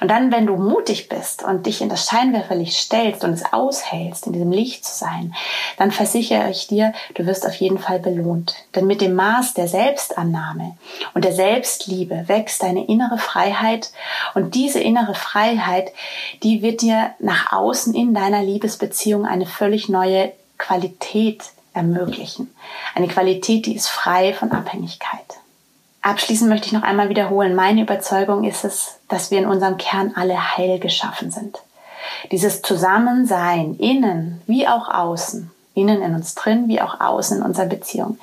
Und 0.01 0.09
dann, 0.09 0.33
wenn 0.33 0.47
du 0.47 0.57
mutig 0.57 1.09
bist 1.09 1.43
und 1.43 1.67
dich 1.67 1.81
in 1.81 1.89
das 1.89 2.07
Scheinwerferlicht 2.07 2.77
stellst 2.77 3.25
und 3.25 3.33
es 3.33 3.53
aushältst, 3.53 4.27
in 4.27 4.33
diesem 4.33 4.53
Licht 4.53 4.85
zu 4.85 4.97
sein, 4.97 5.35
dann 5.77 5.91
versichere 5.91 6.51
ich 6.51 6.67
dir, 6.67 6.93
du 7.15 7.27
wirst 7.27 7.47
auf 7.47 7.55
jeden 7.55 7.79
Fall 7.79 7.99
belohnt. 7.99 8.55
Denn 8.75 8.87
mit 8.87 9.01
dem 9.01 9.15
Maß 9.15 9.55
der 9.55 9.69
Selbstannahme 9.69 10.77
und 11.15 11.25
der 11.25 11.33
Selbstliebe 11.33 12.25
wächst 12.27 12.63
deine 12.63 12.87
innere 12.87 13.19
Freiheit 13.19 13.91
und 14.35 14.55
diese 14.55 14.81
innere 14.81 15.15
Freiheit, 15.15 15.93
die 16.43 16.63
wird 16.63 16.83
dir 16.83 17.15
nach 17.19 17.53
außen 17.53 17.95
in 17.95 18.15
deiner 18.15 18.43
Liebesbeziehung 18.43 19.27
eine 19.27 19.47
völlig 19.47 19.89
neue 19.89 20.33
Qualität 20.59 21.43
ermöglichen. 21.73 22.53
Eine 22.95 23.09
Qualität, 23.09 23.67
die 23.67 23.77
ist 23.77 23.89
frei 23.89 24.35
von 24.35 24.53
Abhängigkeit. 24.53 25.39
Abschließend 26.03 26.49
möchte 26.49 26.67
ich 26.69 26.73
noch 26.73 26.83
einmal 26.83 27.09
wiederholen, 27.09 27.55
meine 27.55 27.83
Überzeugung 27.83 28.45
ist 28.45 28.65
es, 28.65 28.99
dass 29.09 29.31
wir 29.31 29.39
in 29.39 29.47
unserem 29.47 29.77
Kern 29.77 30.13
alle 30.15 30.57
heil 30.57 30.79
geschaffen 30.79 31.31
sind. 31.31 31.59
Dieses 32.31 32.63
Zusammensein, 32.63 33.75
innen 33.75 34.41
wie 34.47 34.69
auch 34.69 34.89
außen, 34.89 35.51
innen 35.75 36.03
in 36.03 36.15
uns 36.15 36.35
drin 36.35 36.69
wie 36.69 36.81
auch 36.81 37.01
außen 37.01 37.39
in 37.39 37.43
unserer 37.43 37.67
Beziehung, 37.67 38.19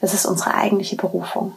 das 0.00 0.14
ist 0.14 0.26
unsere 0.26 0.54
eigentliche 0.54 0.96
Berufung. 0.96 1.56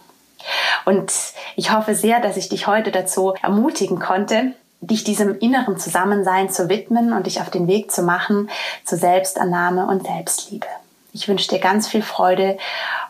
Und 0.86 1.12
ich 1.56 1.72
hoffe 1.72 1.96
sehr, 1.96 2.20
dass 2.20 2.38
ich 2.38 2.50
dich 2.50 2.68
heute 2.68 2.92
dazu 2.92 3.34
ermutigen 3.42 4.00
konnte, 4.00 4.54
dich 4.82 5.04
diesem 5.04 5.38
inneren 5.40 5.78
Zusammensein 5.78 6.50
zu 6.50 6.70
widmen 6.70 7.14
und 7.14 7.28
dich 7.28 7.42
auf 7.42 7.50
den 7.50 7.68
Weg 7.68 7.92
zu 7.92 8.02
machen 8.02 8.50
zur 8.86 8.98
Selbstannahme 8.98 9.88
und 9.88 10.06
Selbstliebe. 10.06 10.68
Ich 11.14 11.28
wünsche 11.28 11.50
dir 11.50 11.60
ganz 11.60 11.88
viel 11.88 12.02
Freude 12.02 12.58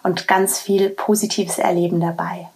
und 0.03 0.27
ganz 0.27 0.59
viel 0.59 0.89
positives 0.89 1.59
Erleben 1.59 1.99
dabei. 1.99 2.49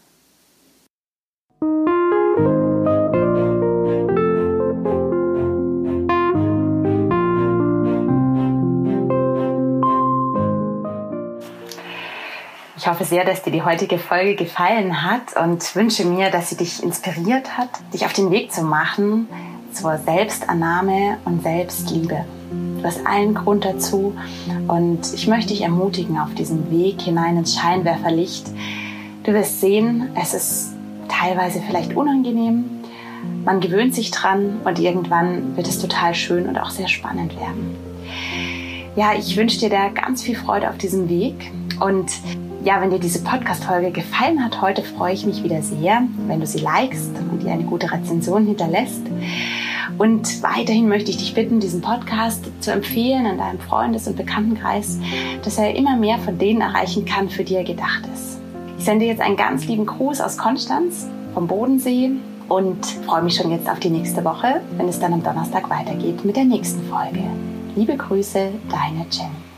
Ich 12.76 12.90
hoffe 12.90 13.06
sehr, 13.06 13.24
dass 13.24 13.44
dir 13.44 13.52
die 13.52 13.64
heutige 13.64 13.98
Folge 13.98 14.36
gefallen 14.36 15.04
hat 15.04 15.38
und 15.42 15.74
wünsche 15.74 16.04
mir, 16.04 16.32
dass 16.32 16.50
sie 16.50 16.58
dich 16.58 16.84
inspiriert 16.84 17.58
hat, 17.58 17.70
dich 17.94 18.06
auf 18.06 18.12
den 18.12 18.30
Weg 18.30 18.52
zu 18.52 18.62
machen 18.62 19.30
zur 19.72 19.98
Selbstannahme 20.00 21.18
und 21.24 21.44
Selbstliebe. 21.44 22.26
Du 22.84 22.90
hast 22.90 23.08
allen 23.08 23.34
Grund 23.34 23.64
dazu 23.64 24.14
und 24.68 25.14
ich 25.14 25.26
möchte 25.28 25.54
dich 25.54 25.62
ermutigen 25.62 26.20
auf 26.20 26.34
diesem 26.34 26.70
Weg 26.70 27.02
hinein 27.02 27.38
ins 27.38 27.56
Scheinwerferlicht. 27.56 28.46
Du 29.24 29.32
wirst 29.32 29.62
sehen, 29.62 30.10
es 30.22 30.34
ist 30.34 30.74
teilweise 31.08 31.62
vielleicht 31.66 31.96
unangenehm, 31.96 32.66
man 33.46 33.62
gewöhnt 33.62 33.96
sich 33.96 34.12
dran 34.12 34.60
und 34.66 34.80
irgendwann 34.80 35.56
wird 35.56 35.70
es 35.70 35.80
total 35.80 36.14
schön 36.14 36.46
und 36.46 36.58
auch 36.58 36.72
sehr 36.72 36.90
spannend 36.90 37.40
werden. 37.40 37.74
Ja, 38.98 39.14
ich 39.18 39.38
wünsche 39.38 39.60
dir 39.60 39.70
da 39.70 39.88
ganz 39.88 40.22
viel 40.22 40.36
Freude 40.36 40.70
auf 40.70 40.78
diesem 40.78 41.08
Weg 41.08 41.54
und 41.80 42.12
ja, 42.66 42.82
wenn 42.82 42.90
dir 42.90 43.00
diese 43.00 43.24
Podcast-Folge 43.24 43.92
gefallen 43.92 44.44
hat 44.44 44.62
heute, 44.62 44.84
freue 44.84 45.14
ich 45.14 45.26
mich 45.26 45.42
wieder 45.42 45.62
sehr, 45.62 46.04
wenn 46.28 46.42
du 46.42 46.46
sie 46.46 46.60
likest 46.60 47.12
und 47.32 47.46
ihr 47.46 47.52
eine 47.54 47.64
gute 47.64 47.90
Rezension 47.90 48.46
hinterlässt. 48.46 49.04
Und 50.04 50.44
weiterhin 50.44 50.90
möchte 50.90 51.12
ich 51.12 51.18
dich 51.18 51.34
bitten, 51.34 51.62
diesen 51.62 51.80
Podcast 51.80 52.44
zu 52.60 52.74
empfehlen 52.74 53.26
in 53.26 53.38
deinem 53.38 53.58
Freundes- 53.62 54.06
und 54.06 54.18
Bekanntenkreis, 54.18 55.00
dass 55.46 55.58
er 55.58 55.78
immer 55.78 55.96
mehr 55.96 56.18
von 56.18 56.38
denen 56.38 56.60
erreichen 56.60 57.06
kann, 57.06 57.30
für 57.30 57.46
die 57.46 57.56
er 57.56 57.64
gedacht 57.64 58.02
ist. 58.14 58.38
Ich 58.78 58.84
sende 58.84 59.06
jetzt 59.06 59.22
einen 59.22 59.38
ganz 59.38 59.66
lieben 59.66 59.86
Gruß 59.86 60.20
aus 60.20 60.38
Konstanz 60.38 61.08
vom 61.34 61.48
Bodensee 61.48 62.12
und 62.50 62.86
freue 63.06 63.22
mich 63.22 63.36
schon 63.36 63.50
jetzt 63.52 63.70
auf 63.70 63.80
die 63.80 63.92
nächste 63.92 64.26
Woche, 64.26 64.60
wenn 64.76 64.90
es 64.90 65.00
dann 65.00 65.14
am 65.14 65.24
Donnerstag 65.24 65.70
weitergeht 65.70 66.26
mit 66.26 66.36
der 66.36 66.44
nächsten 66.44 66.84
Folge. 66.90 67.24
Liebe 67.78 67.96
Grüße, 67.96 68.50
deine 68.70 69.06
Jen. 69.10 69.53